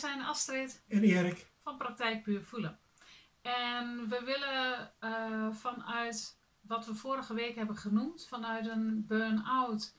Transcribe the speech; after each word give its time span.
wij 0.00 0.10
zijn 0.10 0.22
Astrid 0.22 0.82
En 0.88 1.02
Erik. 1.02 1.46
van 1.62 1.76
Praktijk 1.76 2.22
Puur 2.22 2.42
Voelen. 2.42 2.78
En 3.42 4.08
we 4.08 4.22
willen 4.24 4.92
eh, 4.98 5.54
vanuit 5.54 6.38
wat 6.60 6.86
we 6.86 6.94
vorige 6.94 7.34
week 7.34 7.54
hebben 7.54 7.76
genoemd, 7.76 8.26
vanuit 8.26 8.66
een 8.66 9.06
burn-out, 9.06 9.96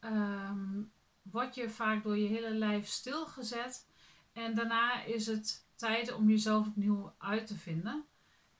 ehm, 0.00 0.82
word 1.22 1.54
je 1.54 1.70
vaak 1.70 2.02
door 2.02 2.18
je 2.18 2.28
hele 2.28 2.50
lijf 2.50 2.86
stilgezet. 2.86 3.88
En 4.32 4.54
daarna 4.54 5.02
is 5.02 5.26
het 5.26 5.66
tijd 5.76 6.12
om 6.12 6.28
jezelf 6.28 6.66
opnieuw 6.66 7.14
uit 7.18 7.46
te 7.46 7.56
vinden. 7.56 8.04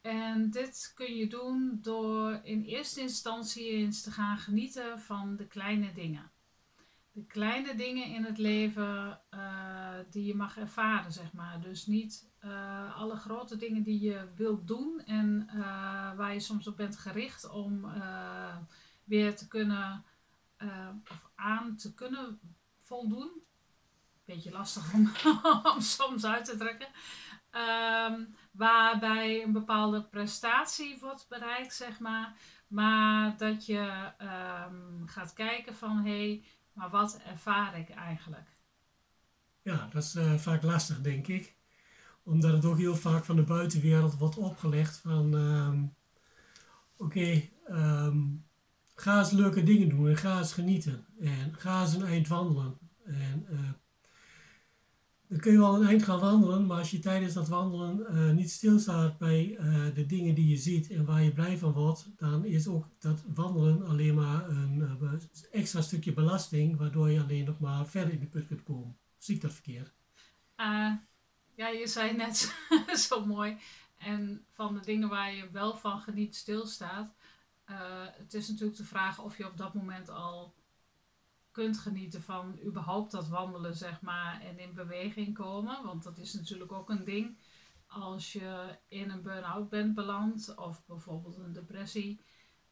En 0.01 0.51
dit 0.51 0.93
kun 0.95 1.17
je 1.17 1.27
doen 1.27 1.79
door 1.81 2.41
in 2.43 2.63
eerste 2.63 3.01
instantie 3.01 3.69
eens 3.69 4.03
te 4.03 4.11
gaan 4.11 4.39
genieten 4.39 4.99
van 4.99 5.37
de 5.37 5.47
kleine 5.47 5.93
dingen. 5.93 6.31
De 7.15 7.27
kleine 7.27 7.75
dingen 7.75 8.07
in 8.07 8.25
het 8.25 8.39
leven 8.39 9.21
eh, 9.31 9.99
die 10.11 10.25
je 10.25 10.35
mag 10.35 10.57
ervaren, 10.57 11.13
zeg 11.13 11.33
maar. 11.33 11.61
Dus 11.61 11.87
niet 11.87 12.31
eh, 12.39 12.97
alle 12.97 13.17
grote 13.17 13.57
dingen 13.57 13.83
die 13.83 14.01
je 14.01 14.29
wilt 14.37 14.67
doen 14.67 15.03
en 15.07 15.49
eh, 15.49 16.17
waar 16.17 16.33
je 16.33 16.41
soms 16.41 16.67
op 16.67 16.77
bent 16.77 16.97
gericht 16.97 17.51
om 17.51 17.93
weer 19.05 19.37
te 19.37 19.49
kunnen 19.49 20.05
of 21.11 21.31
aan 21.35 21.77
te 21.77 21.95
kunnen 21.95 22.41
voldoen. 22.79 23.31
Beetje 24.25 24.51
lastig 24.51 24.95
om, 24.95 25.13
om 25.75 25.81
soms 25.81 26.25
uit 26.25 26.45
te 26.45 26.57
drukken. 26.57 26.89
Ehm, 27.51 28.25
waarbij 28.51 29.43
een 29.43 29.53
bepaalde 29.53 30.05
prestatie 30.05 30.99
wordt 31.01 31.29
bereikt, 31.29 31.75
zeg 31.75 31.99
maar. 32.01 32.37
Maar 32.69 33.37
dat 33.37 33.67
je 33.67 34.13
ehm, 34.19 35.07
gaat 35.07 35.33
kijken 35.33 35.77
van 35.77 35.97
hé, 36.05 36.29
hey, 36.29 36.45
maar 36.75 36.91
wat 36.91 37.21
ervaar 37.27 37.79
ik 37.79 37.91
eigenlijk? 37.91 38.49
Ja, 39.63 39.89
dat 39.93 40.03
is 40.03 40.15
eh, 40.15 40.35
vaak 40.35 40.63
lastig, 40.63 41.01
denk 41.01 41.27
ik. 41.27 41.55
Omdat 42.23 42.53
het 42.53 42.65
ook 42.65 42.79
heel 42.79 42.97
vaak 42.97 43.25
van 43.25 43.37
de 43.37 43.43
buitenwereld 43.43 44.17
wordt 44.19 44.37
opgelegd 44.37 44.97
van... 44.97 45.37
ehm, 45.37 45.85
Oké, 46.97 47.43
ehm, 47.67 48.19
ga 48.95 49.19
eens 49.19 49.31
leuke 49.31 49.63
dingen 49.63 49.89
doen 49.89 50.09
en 50.09 50.17
ga 50.17 50.39
eens 50.39 50.53
genieten. 50.53 51.07
En 51.21 51.55
ga 51.57 51.81
eens 51.81 51.95
een 51.95 52.05
eind 52.07 52.29
wandelen. 52.29 52.79
En 53.05 53.47
eh, 53.51 53.59
dan 55.29 55.39
kun 55.39 55.53
je 55.53 55.59
wel 55.59 55.75
een 55.75 55.87
eind 55.87 56.03
gaan 56.03 56.21
wandelen, 56.21 56.67
maar 56.67 56.79
als 56.79 56.91
je 56.91 56.99
tijdens 56.99 57.35
dat 57.35 57.49
wandelen 57.49 58.07
eh, 58.07 58.31
niet 58.31 58.51
stilstaat 58.51 59.19
bij 59.19 59.57
eh, 59.57 59.95
de 59.95 60.07
dingen 60.07 60.35
die 60.35 60.49
je 60.49 60.57
ziet 60.57 60.91
en 60.91 61.05
waar 61.05 61.23
je 61.23 61.33
blij 61.33 61.59
van 61.59 61.73
wordt, 61.73 62.07
dan 62.17 62.45
is 62.45 62.67
ook 62.67 62.87
dat 62.99 63.25
wandelen 63.35 63.87
alleen 63.87 64.15
maar 64.15 64.49
een 64.49 64.99
eh, 65.01 65.13
extra 65.53 65.81
stukje 65.81 66.13
belasting, 66.13 66.77
waardoor 66.77 67.11
je 67.11 67.21
alleen 67.21 67.45
nog 67.45 67.59
maar 67.59 67.87
verder 67.87 68.13
in 68.13 68.21
de 68.21 68.27
put 68.27 68.47
kunt 68.47 68.63
komen. 68.63 68.97
Zie 69.19 69.35
ik 69.35 69.41
dat 69.41 69.53
verkeerd? 69.53 69.93
Ja, 71.57 71.69
je 71.69 71.87
zei 71.87 72.17
net 72.17 72.55
zo 73.09 73.27
mooi. 73.27 73.57
En 73.99 74.45
van 74.53 74.75
de 74.75 74.81
dingen 74.81 75.09
waar 75.09 75.35
je 75.35 75.51
wel 75.51 75.77
van 75.77 76.01
geniet 76.01 76.37
stilstaat. 76.37 77.15
Het 78.19 78.35
is 78.35 78.49
natuurlijk 78.49 78.77
de 78.77 78.85
vraag 78.85 79.21
of 79.21 79.39
je 79.39 79.47
op 79.47 79.57
dat 79.57 79.75
moment 79.75 80.09
al 80.09 80.55
kunt 81.55 81.79
genieten 81.79 82.23
van 82.23 82.59
überhaupt 82.65 83.11
dat 83.11 83.29
wandelen, 83.29 83.77
zeg 83.77 84.01
maar, 84.01 84.41
en 84.41 84.59
in 84.59 84.75
beweging 84.75 85.35
komen. 85.35 85.85
Want 85.85 86.03
dat 86.03 86.19
is 86.19 86.33
natuurlijk 86.33 86.73
ook 86.73 86.91
een 86.91 87.05
ding. 87.05 87.39
Als 87.87 88.33
je 88.33 88.79
in 88.89 89.11
een 89.11 89.23
burn-out 89.23 89.69
bent 89.69 89.95
beland, 89.95 90.55
of 90.57 90.87
bijvoorbeeld 90.87 91.39
een 91.39 91.53
depressie, 91.53 92.21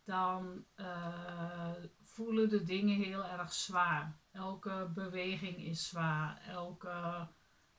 dan 0.05 0.65
uh, 0.77 1.73
voelen 2.01 2.49
de 2.49 2.63
dingen 2.63 2.97
heel 2.97 3.25
erg 3.25 3.53
zwaar. 3.53 4.19
Elke 4.33 4.91
beweging 4.95 5.65
is 5.65 5.89
zwaar. 5.89 6.43
Elke, 6.49 7.29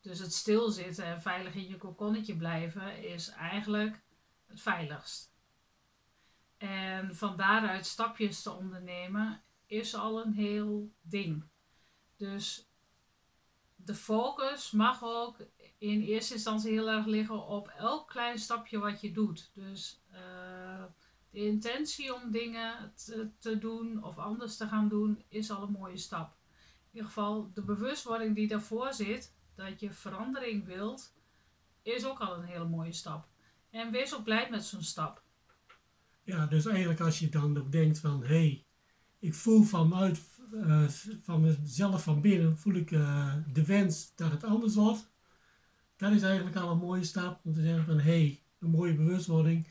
dus 0.02 0.20
het 0.20 0.34
stilzitten 0.34 1.06
en 1.06 1.22
veilig 1.22 1.56
in 1.56 1.68
je 1.68 1.78
kokonnetje 1.78 2.35
blijven 2.35 3.03
is 3.03 3.30
eigenlijk 3.30 4.02
het 4.47 4.62
veiligst. 4.62 5.31
En 6.58 7.16
van 7.16 7.38
daaruit 7.38 7.85
stapjes 7.85 8.41
te 8.41 8.52
ondernemen 8.52 9.41
is 9.73 9.95
al 9.95 10.25
een 10.25 10.34
heel 10.34 10.91
ding. 11.01 11.44
Dus 12.17 12.69
de 13.75 13.95
focus 13.95 14.72
mag 14.72 15.03
ook 15.03 15.38
in 15.78 16.01
eerste 16.01 16.34
instantie 16.34 16.72
heel 16.72 16.89
erg 16.89 17.06
liggen 17.06 17.47
op 17.47 17.67
elk 17.67 18.07
klein 18.07 18.39
stapje 18.39 18.79
wat 18.79 19.01
je 19.01 19.11
doet. 19.11 19.51
Dus 19.53 20.01
uh, 20.11 20.84
de 21.29 21.45
intentie 21.45 22.13
om 22.13 22.31
dingen 22.31 22.94
te, 23.06 23.29
te, 23.39 23.57
doen 23.57 24.03
of 24.03 24.17
anders 24.17 24.57
te 24.57 24.67
gaan 24.67 24.89
doen 24.89 25.23
is 25.28 25.51
al 25.51 25.63
een 25.63 25.72
mooie 25.72 25.97
stap. 25.97 26.35
In 26.59 26.90
ieder 26.91 27.07
geval 27.07 27.51
de 27.53 27.63
bewustwording 27.63 28.35
die 28.35 28.47
daarvoor 28.47 28.94
zit, 28.94 29.34
dat 29.55 29.79
je 29.79 29.91
verandering 29.91 30.66
wilt, 30.66 31.13
is 31.81 32.05
ook 32.05 32.19
al 32.19 32.35
een 32.35 32.45
hele 32.45 32.67
mooie 32.67 32.94
stap. 32.94 33.28
En 33.69 33.91
wees 33.91 34.16
ook 34.16 34.23
blij 34.23 34.50
met 34.50 34.63
zo'n 34.63 34.84
stap. 34.84 35.23
Ja, 36.23 36.45
dus 36.45 36.66
eigenlijk 36.66 37.00
als 37.00 37.19
je 37.19 37.29
dan 37.29 37.69
denkt 37.69 38.00
van, 38.00 38.23
hé, 38.23 38.28
hey, 38.28 38.62
ik 39.23 39.34
voel 39.34 39.63
vanuit, 39.63 40.22
uh, 40.53 40.88
van 41.22 41.41
mezelf 41.41 42.03
van 42.03 42.22
binnen, 42.22 42.57
voel 42.57 42.73
ik 42.73 42.91
uh, 42.91 43.34
de 43.53 43.66
wens 43.66 44.16
dat 44.16 44.31
het 44.31 44.44
anders 44.44 44.75
wordt. 44.75 45.11
Dat 45.95 46.11
is 46.11 46.22
eigenlijk 46.22 46.56
al 46.56 46.72
een 46.72 46.78
mooie 46.78 47.03
stap 47.03 47.39
om 47.44 47.53
te 47.53 47.61
zeggen 47.61 47.85
van, 47.85 47.95
hé, 47.95 48.01
hey, 48.01 48.41
een 48.59 48.69
mooie 48.69 48.95
bewustwording. 48.95 49.67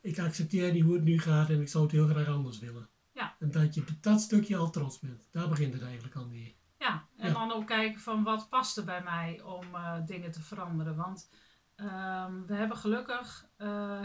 Ik 0.00 0.18
accepteer 0.18 0.72
niet 0.72 0.82
hoe 0.82 0.94
het 0.94 1.04
nu 1.04 1.18
gaat 1.18 1.50
en 1.50 1.60
ik 1.60 1.68
zou 1.68 1.84
het 1.84 1.92
heel 1.92 2.06
graag 2.06 2.26
anders 2.26 2.58
willen. 2.58 2.88
Ja. 3.12 3.34
En 3.38 3.50
dat 3.50 3.74
je 3.74 3.80
op 3.80 3.88
dat 4.00 4.20
stukje 4.20 4.56
al 4.56 4.70
trots 4.70 4.98
bent. 4.98 5.28
Daar 5.30 5.48
begint 5.48 5.72
het 5.72 5.82
eigenlijk 5.82 6.14
al 6.14 6.26
mee. 6.26 6.56
Ja, 6.78 7.06
en 7.16 7.28
ja. 7.28 7.32
dan 7.32 7.52
ook 7.52 7.66
kijken 7.66 8.00
van 8.00 8.22
wat 8.22 8.48
past 8.48 8.76
er 8.76 8.84
bij 8.84 9.02
mij 9.02 9.42
om 9.42 9.74
uh, 9.74 10.06
dingen 10.06 10.30
te 10.30 10.42
veranderen. 10.42 10.96
Want 10.96 11.30
um, 11.76 12.46
we 12.46 12.54
hebben 12.54 12.76
gelukkig 12.76 13.48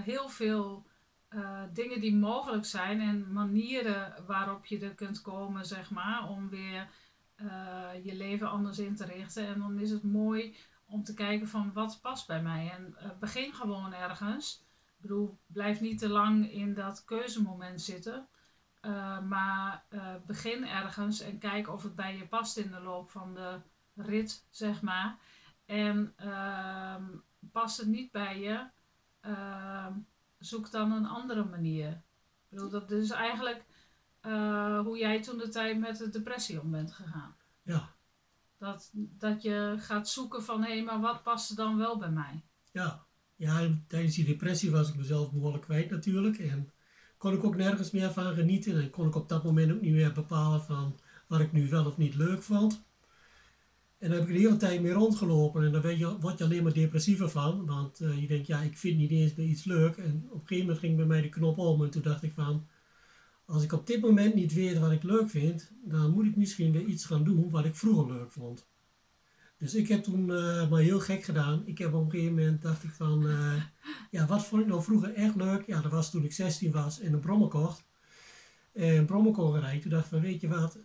heel 0.03 0.29
veel 0.29 0.85
uh, 1.35 1.61
dingen 1.73 1.99
die 1.99 2.15
mogelijk 2.15 2.65
zijn 2.65 3.01
en 3.01 3.31
manieren 3.31 4.25
waarop 4.27 4.65
je 4.65 4.79
er 4.79 4.95
kunt 4.95 5.21
komen, 5.21 5.65
zeg 5.65 5.91
maar, 5.91 6.29
om 6.29 6.49
weer 6.49 6.89
uh, 7.37 7.89
je 8.03 8.15
leven 8.15 8.49
anders 8.49 8.79
in 8.79 8.95
te 8.95 9.05
richten. 9.05 9.47
En 9.47 9.59
dan 9.59 9.79
is 9.79 9.91
het 9.91 10.03
mooi 10.03 10.55
om 10.85 11.03
te 11.03 11.13
kijken 11.13 11.47
van 11.47 11.73
wat 11.73 11.99
past 12.01 12.27
bij 12.27 12.41
mij. 12.41 12.71
En 12.71 12.95
uh, 12.97 13.09
begin 13.19 13.53
gewoon 13.53 13.93
ergens. 13.93 14.65
Ik 14.85 15.01
bedoel, 15.09 15.37
blijf 15.47 15.81
niet 15.81 15.99
te 15.99 16.09
lang 16.09 16.51
in 16.51 16.73
dat 16.73 17.05
keuzemoment 17.05 17.81
zitten. 17.81 18.27
maar 19.27 19.85
begin 20.25 20.67
ergens 20.67 21.19
en 21.19 21.37
kijk 21.37 21.69
of 21.69 21.83
het 21.83 21.95
bij 21.95 22.17
je 22.17 22.27
past 22.27 22.57
in 22.57 22.71
de 22.71 22.79
loop 22.79 23.11
van 23.11 23.33
de 23.33 23.59
rit, 23.95 24.47
zeg 24.49 24.81
maar. 24.81 25.17
En 25.65 26.13
ehm, 26.15 27.03
past 27.51 27.77
het 27.77 27.87
niet 27.87 28.11
bij 28.11 28.39
je 28.39 28.67
ehm, 29.21 29.93
zoek 30.45 30.71
dan 30.71 30.91
een 30.91 31.05
andere 31.05 31.43
manier. 31.43 31.89
Ik 31.89 32.49
bedoel, 32.49 32.69
dat 32.69 32.91
is 32.91 33.09
eigenlijk 33.09 33.65
uh, 34.25 34.79
hoe 34.79 34.97
jij 34.97 35.21
toen 35.21 35.37
de 35.37 35.49
tijd 35.49 35.79
met 35.79 35.97
de 35.97 36.09
depressie 36.09 36.61
om 36.61 36.71
bent 36.71 36.91
gegaan. 36.91 37.35
Ja. 37.63 37.89
Dat, 38.57 38.89
dat 38.93 39.41
je 39.41 39.75
gaat 39.77 40.09
zoeken 40.09 40.43
van, 40.43 40.63
hé, 40.63 40.73
hey, 40.73 40.83
maar 40.83 40.99
wat 40.99 41.23
past 41.23 41.49
er 41.49 41.55
dan 41.55 41.77
wel 41.77 41.97
bij 41.97 42.11
mij? 42.11 42.43
Ja. 42.71 43.05
ja, 43.35 43.69
tijdens 43.87 44.15
die 44.15 44.25
depressie 44.25 44.71
was 44.71 44.89
ik 44.89 44.95
mezelf 44.95 45.31
behoorlijk 45.31 45.63
kwijt 45.63 45.89
natuurlijk. 45.89 46.37
En 46.37 46.71
kon 47.17 47.33
ik 47.33 47.43
ook 47.43 47.55
nergens 47.55 47.91
meer 47.91 48.11
van 48.11 48.33
genieten. 48.33 48.81
En 48.81 48.89
kon 48.89 49.07
ik 49.07 49.15
op 49.15 49.29
dat 49.29 49.43
moment 49.43 49.71
ook 49.71 49.81
niet 49.81 49.93
meer 49.93 50.13
bepalen 50.13 50.63
van 50.63 50.99
wat 51.27 51.39
ik 51.39 51.51
nu 51.51 51.69
wel 51.69 51.85
of 51.85 51.97
niet 51.97 52.15
leuk 52.15 52.41
vond. 52.41 52.83
En 54.03 54.09
dan 54.09 54.19
heb 54.19 54.27
ik 54.27 54.33
de 54.33 54.41
hele 54.41 54.57
tijd 54.57 54.81
mee 54.81 54.91
rondgelopen 54.91 55.63
en 55.63 55.71
dan 55.71 55.97
je, 55.97 56.19
word 56.19 56.37
je 56.37 56.43
alleen 56.43 56.63
maar 56.63 56.73
depressiever 56.73 57.29
van. 57.29 57.65
Want 57.65 58.01
uh, 58.01 58.21
je 58.21 58.27
denkt, 58.27 58.47
ja, 58.47 58.61
ik 58.61 58.77
vind 58.77 58.97
niet 58.97 59.11
eens 59.11 59.35
meer 59.35 59.47
iets 59.47 59.63
leuk. 59.63 59.97
En 59.97 60.27
op 60.29 60.41
een 60.41 60.47
gegeven 60.47 60.65
moment 60.65 60.79
ging 60.79 60.95
bij 60.95 61.05
mij 61.05 61.21
de 61.21 61.29
knop 61.29 61.57
om 61.57 61.83
en 61.83 61.89
toen 61.89 62.01
dacht 62.01 62.23
ik 62.23 62.33
van... 62.33 62.67
Als 63.45 63.63
ik 63.63 63.71
op 63.71 63.87
dit 63.87 64.01
moment 64.01 64.35
niet 64.35 64.53
weet 64.53 64.79
wat 64.79 64.91
ik 64.91 65.03
leuk 65.03 65.29
vind, 65.29 65.71
dan 65.83 66.11
moet 66.11 66.25
ik 66.25 66.35
misschien 66.35 66.71
weer 66.71 66.85
iets 66.85 67.05
gaan 67.05 67.23
doen 67.23 67.49
wat 67.49 67.65
ik 67.65 67.75
vroeger 67.75 68.13
leuk 68.13 68.31
vond. 68.31 68.67
Dus 69.57 69.75
ik 69.75 69.87
heb 69.87 70.03
toen 70.03 70.29
uh, 70.29 70.69
maar 70.69 70.81
heel 70.81 70.99
gek 70.99 71.23
gedaan. 71.23 71.61
Ik 71.65 71.77
heb 71.77 71.93
op 71.93 72.03
een 72.03 72.11
gegeven 72.11 72.35
moment 72.35 72.61
dacht 72.61 72.83
ik 72.83 72.91
van, 72.91 73.25
uh, 73.25 73.63
ja, 74.11 74.25
wat 74.25 74.45
vond 74.45 74.61
ik 74.61 74.67
nou 74.67 74.83
vroeger 74.83 75.13
echt 75.13 75.35
leuk? 75.35 75.65
Ja, 75.67 75.81
dat 75.81 75.91
was 75.91 76.11
toen 76.11 76.23
ik 76.23 76.33
16 76.33 76.71
was 76.71 76.99
en 76.99 77.13
een 77.13 77.19
brommer 77.19 77.47
kocht. 77.47 77.83
En 78.73 78.95
een 78.95 79.05
brommer 79.05 79.59
rijden. 79.59 79.81
Toen 79.81 79.91
dacht 79.91 80.03
ik 80.03 80.09
van, 80.09 80.21
weet 80.21 80.41
je 80.41 80.47
wat, 80.47 80.77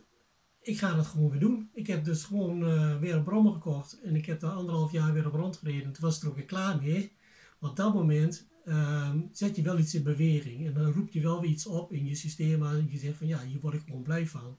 ik 0.69 0.79
ga 0.79 0.94
dat 0.94 1.06
gewoon 1.06 1.31
weer 1.31 1.41
doen. 1.41 1.70
Ik 1.75 1.87
heb 1.87 2.05
dus 2.05 2.25
gewoon 2.25 2.62
uh, 2.62 2.99
weer 2.99 3.15
een 3.15 3.23
brommer 3.23 3.53
gekocht 3.53 4.00
en 4.00 4.17
ik 4.17 4.26
heb 4.26 4.41
daar 4.41 4.50
anderhalf 4.50 4.93
jaar 4.93 5.12
weer 5.12 5.26
op 5.26 5.35
rondgereden. 5.35 5.93
Toen 5.93 6.05
was 6.05 6.17
ik 6.17 6.23
er 6.23 6.29
ook 6.29 6.35
weer 6.35 6.44
klaar 6.44 6.79
mee. 6.82 7.12
Maar 7.59 7.70
op 7.70 7.76
dat 7.76 7.94
moment 7.94 8.47
uh, 8.65 9.11
zet 9.32 9.56
je 9.56 9.62
wel 9.62 9.79
iets 9.79 9.94
in 9.94 10.03
beweging 10.03 10.67
en 10.67 10.75
dan 10.75 10.93
roep 10.93 11.11
je 11.11 11.20
wel 11.20 11.41
weer 11.41 11.50
iets 11.50 11.67
op 11.67 11.93
in 11.93 12.06
je 12.06 12.15
systeem 12.15 12.65
aan. 12.65 12.75
En 12.75 12.88
je 12.91 12.99
zegt 12.99 13.17
van 13.17 13.26
ja, 13.26 13.41
hier 13.43 13.61
word 13.61 13.75
ik 13.75 13.82
gewoon 13.87 14.03
blij 14.03 14.26
van. 14.26 14.59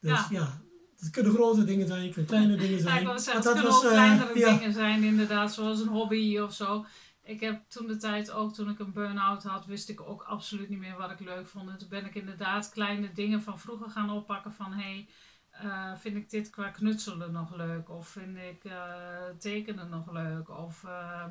Dus 0.00 0.10
ja, 0.10 0.26
ja 0.30 0.62
het 0.98 1.10
kunnen 1.10 1.32
grote 1.32 1.64
dingen 1.64 1.86
zijn, 1.86 2.02
het 2.02 2.12
kunnen 2.12 2.30
kleine 2.30 2.56
dingen 2.66 2.80
zijn. 2.80 3.02
Ja, 3.02 3.12
ik 3.12 3.18
zeggen, 3.18 3.42
het 3.42 3.52
kunnen 3.52 3.72
was, 3.72 3.84
ook 3.84 3.90
kleinere 3.90 4.34
uh, 4.34 4.46
dingen 4.46 4.68
ja. 4.68 4.72
zijn 4.72 5.02
inderdaad, 5.02 5.52
zoals 5.54 5.80
een 5.80 5.88
hobby 5.88 6.38
of 6.38 6.54
zo. 6.54 6.84
Ik 7.28 7.40
heb 7.40 7.68
toen 7.68 7.86
de 7.86 7.96
tijd 7.96 8.30
ook, 8.30 8.54
toen 8.54 8.70
ik 8.70 8.78
een 8.78 8.92
burn-out 8.92 9.42
had, 9.42 9.66
wist 9.66 9.88
ik 9.88 10.00
ook 10.00 10.22
absoluut 10.22 10.68
niet 10.68 10.78
meer 10.78 10.96
wat 10.96 11.10
ik 11.10 11.20
leuk 11.20 11.46
vond. 11.46 11.68
En 11.70 11.78
toen 11.78 11.88
ben 11.88 12.04
ik 12.06 12.14
inderdaad 12.14 12.70
kleine 12.70 13.12
dingen 13.12 13.42
van 13.42 13.58
vroeger 13.58 13.90
gaan 13.90 14.10
oppakken 14.10 14.52
van 14.52 14.72
hey, 14.72 15.08
eh, 15.50 15.96
vind 15.96 16.16
ik 16.16 16.30
dit 16.30 16.50
qua 16.50 16.70
knutselen 16.70 17.32
nog 17.32 17.54
leuk? 17.54 17.90
Of 17.90 18.08
vind 18.08 18.36
ik 18.36 18.64
eh, 18.64 19.28
tekenen 19.38 19.88
nog 19.88 20.12
leuk? 20.12 20.48
Of 20.48 20.84
ehm, 20.84 21.30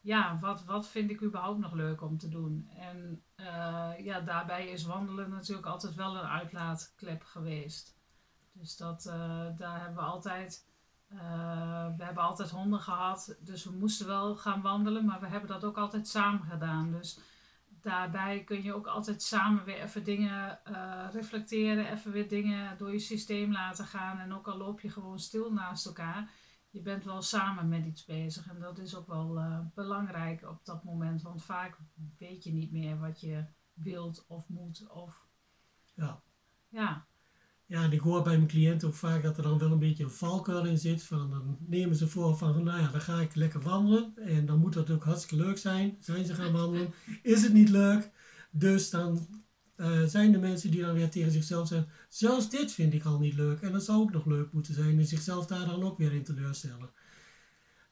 ja, 0.00 0.38
wat, 0.40 0.64
wat 0.64 0.88
vind 0.88 1.10
ik 1.10 1.22
überhaupt 1.22 1.58
nog 1.58 1.72
leuk 1.72 2.02
om 2.02 2.18
te 2.18 2.28
doen? 2.28 2.68
En 2.76 3.22
eh, 3.34 3.92
ja, 3.98 4.20
daarbij 4.20 4.68
is 4.68 4.84
wandelen 4.84 5.30
natuurlijk 5.30 5.66
altijd 5.66 5.94
wel 5.94 6.16
een 6.16 6.28
uitlaatklep 6.28 7.22
geweest. 7.22 7.96
Dus 8.52 8.76
dat, 8.76 9.02
daar 9.56 9.80
hebben 9.80 9.94
we 9.94 10.10
altijd... 10.10 10.66
we 11.96 12.04
hebben 12.04 12.22
altijd 12.22 12.50
honden 12.50 12.80
gehad, 12.80 13.36
dus 13.40 13.64
we 13.64 13.72
moesten 13.72 14.06
wel 14.06 14.36
gaan 14.36 14.62
wandelen, 14.62 15.04
maar 15.04 15.20
we 15.20 15.26
hebben 15.26 15.48
dat 15.48 15.64
ook 15.64 15.78
altijd 15.78 16.08
samen 16.08 16.44
gedaan. 16.44 16.90
Dus 16.90 17.18
daarbij 17.80 18.44
kun 18.44 18.62
je 18.62 18.74
ook 18.74 18.86
altijd 18.86 19.22
samen 19.22 19.64
weer 19.64 19.82
even 19.82 20.04
dingen 20.04 20.60
uh, 20.70 21.06
reflecteren, 21.12 21.92
even 21.92 22.12
weer 22.12 22.28
dingen 22.28 22.78
door 22.78 22.92
je 22.92 22.98
systeem 22.98 23.52
laten 23.52 23.84
gaan. 23.84 24.18
En 24.18 24.34
ook 24.34 24.48
al 24.48 24.56
loop 24.56 24.80
je 24.80 24.90
gewoon 24.90 25.18
stil 25.18 25.52
naast 25.52 25.86
elkaar, 25.86 26.30
je 26.70 26.80
bent 26.80 27.04
wel 27.04 27.22
samen 27.22 27.68
met 27.68 27.84
iets 27.84 28.04
bezig. 28.04 28.48
En 28.48 28.60
dat 28.60 28.78
is 28.78 28.94
ook 28.94 29.06
wel 29.06 29.38
uh, 29.38 29.60
belangrijk 29.74 30.42
op 30.48 30.64
dat 30.64 30.84
moment, 30.84 31.22
want 31.22 31.44
vaak 31.44 31.78
weet 32.18 32.44
je 32.44 32.52
niet 32.52 32.72
meer 32.72 32.98
wat 32.98 33.20
je 33.20 33.44
wilt 33.72 34.24
of 34.26 34.48
moet. 34.48 34.88
Of... 34.88 35.28
Ja. 35.94 36.22
Ja. 36.68 37.06
Ja, 37.68 37.82
en 37.82 37.92
ik 37.92 38.00
hoor 38.00 38.22
bij 38.22 38.36
mijn 38.36 38.48
cliënten 38.48 38.88
ook 38.88 38.94
vaak 38.94 39.22
dat 39.22 39.36
er 39.36 39.42
dan 39.42 39.58
wel 39.58 39.72
een 39.72 39.78
beetje 39.78 40.04
een 40.04 40.10
valkuil 40.10 40.66
in 40.66 40.78
zit. 40.78 41.02
Van, 41.02 41.30
dan 41.30 41.58
nemen 41.66 41.96
ze 41.96 42.08
voor 42.08 42.36
van, 42.36 42.64
nou 42.64 42.80
ja, 42.80 42.88
dan 42.90 43.00
ga 43.00 43.20
ik 43.20 43.34
lekker 43.34 43.60
wandelen. 43.60 44.12
En 44.16 44.46
dan 44.46 44.58
moet 44.58 44.72
dat 44.72 44.90
ook 44.90 45.04
hartstikke 45.04 45.44
leuk 45.44 45.58
zijn. 45.58 45.96
Zijn 46.00 46.24
ze 46.24 46.34
gaan 46.34 46.52
wandelen? 46.52 46.92
Is 47.22 47.42
het 47.42 47.52
niet 47.52 47.68
leuk? 47.68 48.10
Dus 48.50 48.90
dan 48.90 49.26
uh, 49.76 50.04
zijn 50.04 50.34
er 50.34 50.40
mensen 50.40 50.70
die 50.70 50.80
dan 50.80 50.94
weer 50.94 51.10
tegen 51.10 51.32
zichzelf 51.32 51.68
zeggen, 51.68 51.88
zelfs 52.08 52.50
dit 52.50 52.72
vind 52.72 52.94
ik 52.94 53.04
al 53.04 53.18
niet 53.18 53.34
leuk. 53.34 53.60
En 53.60 53.72
dat 53.72 53.84
zou 53.84 54.00
ook 54.00 54.12
nog 54.12 54.26
leuk 54.26 54.52
moeten 54.52 54.74
zijn. 54.74 54.98
En 54.98 55.06
zichzelf 55.06 55.46
daar 55.46 55.66
dan 55.66 55.82
ook 55.82 55.98
weer 55.98 56.12
in 56.12 56.24
teleurstellen. 56.24 56.90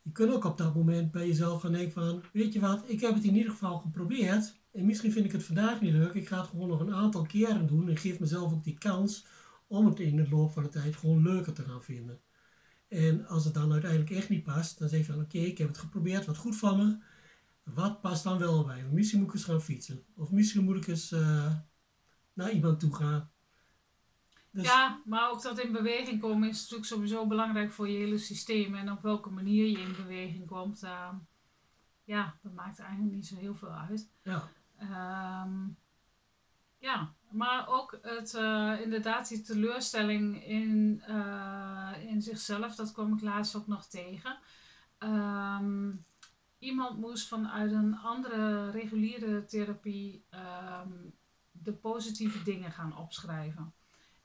Je 0.03 0.13
kunt 0.13 0.33
ook 0.33 0.45
op 0.45 0.59
dat 0.59 0.75
moment 0.75 1.13
bij 1.13 1.27
jezelf 1.27 1.61
gaan 1.61 1.73
denken 1.73 1.93
van, 1.93 2.23
weet 2.33 2.53
je 2.53 2.61
wat, 2.61 2.85
ik 2.87 3.01
heb 3.01 3.15
het 3.15 3.25
in 3.25 3.37
ieder 3.37 3.51
geval 3.51 3.79
geprobeerd. 3.79 4.55
En 4.73 4.87
misschien 4.87 5.13
vind 5.13 5.25
ik 5.25 5.33
het 5.33 5.45
vandaag 5.45 5.81
niet 5.81 5.93
leuk. 5.93 6.15
Ik 6.15 6.29
ga 6.29 6.41
het 6.41 6.49
gewoon 6.49 6.69
nog 6.69 6.81
een 6.81 6.95
aantal 6.95 7.23
keren 7.23 7.67
doen. 7.67 7.89
En 7.89 7.97
geef 7.97 8.19
mezelf 8.19 8.53
ook 8.53 8.65
die 8.65 8.79
kans 8.79 9.27
om 9.67 9.87
het 9.87 10.01
in 10.01 10.17
de 10.17 10.29
loop 10.29 10.53
van 10.53 10.63
de 10.63 10.69
tijd 10.69 10.97
gewoon 10.97 11.23
leuker 11.23 11.53
te 11.53 11.63
gaan 11.63 11.83
vinden. 11.83 12.21
En 12.89 13.27
als 13.27 13.45
het 13.45 13.55
dan 13.55 13.73
uiteindelijk 13.73 14.11
echt 14.11 14.29
niet 14.29 14.43
past, 14.43 14.79
dan 14.79 14.89
zeg 14.89 15.07
je 15.07 15.13
van 15.13 15.21
oké, 15.21 15.39
ik 15.39 15.59
heb 15.59 15.69
het 15.69 15.79
geprobeerd, 15.79 16.27
wat 16.27 16.37
goed 16.37 16.57
van 16.57 16.77
me. 16.77 16.99
Wat 17.63 18.01
past 18.01 18.25
dan 18.25 18.39
wel 18.39 18.65
bij 18.65 18.83
me? 18.83 18.89
Misschien 18.89 19.19
moet 19.19 19.29
ik 19.29 19.35
eens 19.35 19.45
gaan 19.45 19.61
fietsen. 19.61 20.05
Of 20.17 20.31
misschien 20.31 20.65
moet 20.65 20.77
ik 20.77 20.87
eens 20.87 21.13
uh, 21.13 21.55
naar 22.33 22.51
iemand 22.51 22.81
toe 22.81 22.95
gaan. 22.95 23.31
Dus... 24.51 24.65
Ja, 24.65 25.03
maar 25.05 25.31
ook 25.31 25.43
dat 25.43 25.59
in 25.59 25.73
beweging 25.73 26.21
komen 26.21 26.49
is 26.49 26.61
natuurlijk 26.61 26.89
sowieso 26.89 27.27
belangrijk 27.27 27.73
voor 27.73 27.89
je 27.89 27.99
hele 27.99 28.19
systeem. 28.19 28.75
En 28.75 28.91
op 28.91 29.03
welke 29.03 29.31
manier 29.31 29.67
je 29.67 29.79
in 29.79 29.97
beweging 29.97 30.47
komt, 30.47 30.83
uh, 30.83 31.13
ja, 32.05 32.39
dat 32.43 32.53
maakt 32.53 32.79
eigenlijk 32.79 33.15
niet 33.15 33.27
zo 33.27 33.37
heel 33.37 33.55
veel 33.55 33.73
uit. 33.73 34.11
Ja. 34.23 34.49
Um, 35.43 35.77
ja, 36.79 37.15
maar 37.31 37.69
ook 37.69 37.99
het, 38.03 38.35
uh, 38.35 38.81
inderdaad 38.81 39.29
die 39.29 39.41
teleurstelling 39.41 40.45
in, 40.47 41.03
uh, 41.09 41.91
in 42.07 42.23
zichzelf, 42.23 42.75
dat 42.75 42.93
kwam 42.93 43.13
ik 43.15 43.21
laatst 43.21 43.57
ook 43.57 43.67
nog 43.67 43.87
tegen. 43.87 44.39
Um, 44.99 46.05
iemand 46.59 46.99
moest 46.99 47.29
vanuit 47.29 47.73
een 47.73 47.99
andere 47.99 48.71
reguliere 48.71 49.45
therapie 49.45 50.25
um, 50.31 51.13
de 51.53 51.73
positieve 51.73 52.43
dingen 52.43 52.73
gaan 52.73 52.97
opschrijven. 52.97 53.75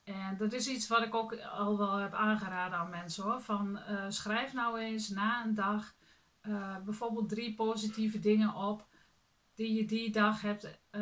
En 0.03 0.37
dat 0.37 0.53
is 0.53 0.67
iets 0.67 0.87
wat 0.87 1.03
ik 1.03 1.15
ook 1.15 1.35
al 1.35 1.77
wel 1.77 1.95
heb 1.95 2.13
aangeraden 2.13 2.77
aan 2.77 2.89
mensen 2.89 3.23
hoor. 3.23 3.41
Van 3.41 3.79
uh, 3.89 4.05
schrijf 4.07 4.53
nou 4.53 4.79
eens 4.79 5.09
na 5.09 5.45
een 5.45 5.55
dag 5.55 5.93
bijvoorbeeld 6.83 7.29
drie 7.29 7.55
positieve 7.55 8.19
dingen 8.19 8.53
op 8.53 8.85
die 9.61 9.73
je 9.73 9.85
die 9.85 10.11
dag 10.11 10.41
hebt 10.41 10.79
uh, 10.91 11.01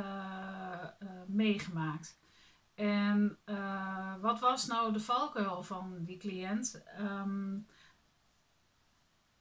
uh, 0.99 1.09
meegemaakt. 1.27 2.19
En 2.75 3.37
uh, 3.45 4.15
wat 4.21 4.39
was 4.39 4.67
nou 4.67 4.93
de 4.93 4.99
valkuil 4.99 5.63
van 5.63 6.03
die 6.03 6.17
cliënt? 6.17 6.83
Um, 6.99 7.67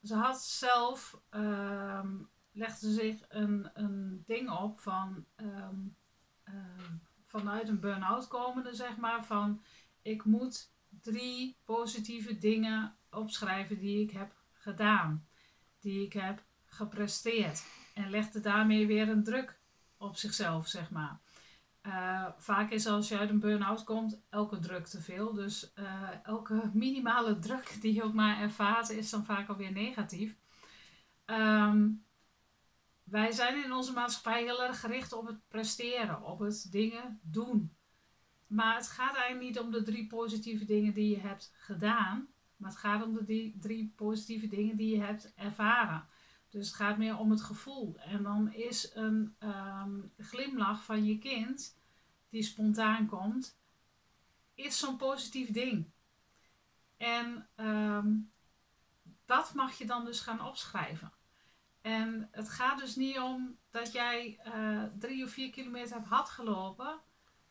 ze 0.02 0.14
had 0.14 0.40
zelf, 0.40 1.20
um, 1.30 2.28
legde 2.52 2.90
zich 2.90 3.24
een, 3.28 3.70
een 3.74 4.22
ding 4.26 4.50
op 4.50 4.80
van 4.80 5.24
um, 5.36 5.96
vanuit 7.24 7.68
een 7.68 7.80
burn-out 7.80 8.28
komende, 8.28 8.74
zeg 8.74 8.96
maar, 8.96 9.24
van 9.24 9.62
ik 10.02 10.24
moet 10.24 10.72
drie 11.00 11.56
positieve 11.64 12.38
dingen 12.38 12.96
opschrijven 13.10 13.78
die 13.78 14.02
ik 14.02 14.10
heb 14.10 14.32
gedaan, 14.52 15.26
die 15.80 16.04
ik 16.04 16.12
heb 16.12 16.42
gepresteerd. 16.64 17.64
En 17.98 18.10
legde 18.10 18.40
daarmee 18.40 18.86
weer 18.86 19.08
een 19.08 19.24
druk 19.24 19.58
op 19.96 20.16
zichzelf, 20.16 20.68
zeg 20.68 20.90
maar. 20.90 21.20
Uh, 21.82 22.26
vaak 22.36 22.70
is 22.70 22.86
als 22.86 23.08
je 23.08 23.18
uit 23.18 23.30
een 23.30 23.40
burn-out 23.40 23.84
komt, 23.84 24.20
elke 24.28 24.58
druk 24.58 24.86
te 24.86 25.00
veel. 25.00 25.32
Dus 25.32 25.72
uh, 25.78 26.10
elke 26.22 26.70
minimale 26.84 27.38
druk 27.38 27.78
die 27.80 27.94
je 27.94 28.02
ook 28.02 28.12
maar 28.12 28.40
ervaart, 28.40 28.90
is 28.90 29.10
dan 29.10 29.24
vaak 29.24 29.48
alweer 29.48 29.72
negatief. 29.72 30.36
Um, 31.26 32.04
wij 33.04 33.32
zijn 33.32 33.64
in 33.64 33.72
onze 33.72 33.92
maatschappij 33.92 34.42
heel 34.42 34.62
erg 34.62 34.80
gericht 34.80 35.12
op 35.12 35.26
het 35.26 35.48
presteren, 35.48 36.22
op 36.22 36.38
het 36.38 36.66
dingen 36.70 37.20
doen. 37.22 37.76
Maar 38.46 38.74
het 38.74 38.88
gaat 38.88 39.16
eigenlijk 39.16 39.46
niet 39.46 39.58
om 39.58 39.70
de 39.70 39.82
drie 39.82 40.06
positieve 40.06 40.64
dingen 40.64 40.94
die 40.94 41.10
je 41.10 41.20
hebt 41.20 41.52
gedaan, 41.56 42.28
maar 42.56 42.70
het 42.70 42.78
gaat 42.78 43.04
om 43.04 43.14
de 43.14 43.54
drie 43.60 43.92
positieve 43.96 44.46
dingen 44.46 44.76
die 44.76 44.96
je 44.96 45.02
hebt 45.02 45.32
ervaren. 45.34 46.06
Dus 46.48 46.66
het 46.66 46.76
gaat 46.76 46.98
meer 46.98 47.18
om 47.18 47.30
het 47.30 47.42
gevoel. 47.42 47.96
En 47.98 48.22
dan 48.22 48.52
is 48.52 48.94
een 48.94 49.36
um, 49.38 50.12
glimlach 50.18 50.84
van 50.84 51.04
je 51.04 51.18
kind, 51.18 51.76
die 52.28 52.42
spontaan 52.42 53.06
komt, 53.06 53.58
is 54.54 54.78
zo'n 54.78 54.96
positief 54.96 55.50
ding. 55.50 55.90
En 56.96 57.48
um, 57.56 58.30
dat 59.24 59.54
mag 59.54 59.78
je 59.78 59.86
dan 59.86 60.04
dus 60.04 60.20
gaan 60.20 60.46
opschrijven. 60.46 61.12
En 61.80 62.28
het 62.30 62.48
gaat 62.48 62.78
dus 62.78 62.96
niet 62.96 63.18
om 63.18 63.58
dat 63.70 63.92
jij 63.92 64.40
uh, 64.46 64.82
drie 64.98 65.24
of 65.24 65.30
vier 65.30 65.50
kilometer 65.50 65.96
hebt 65.96 66.08
hard 66.08 66.28
gelopen 66.28 67.00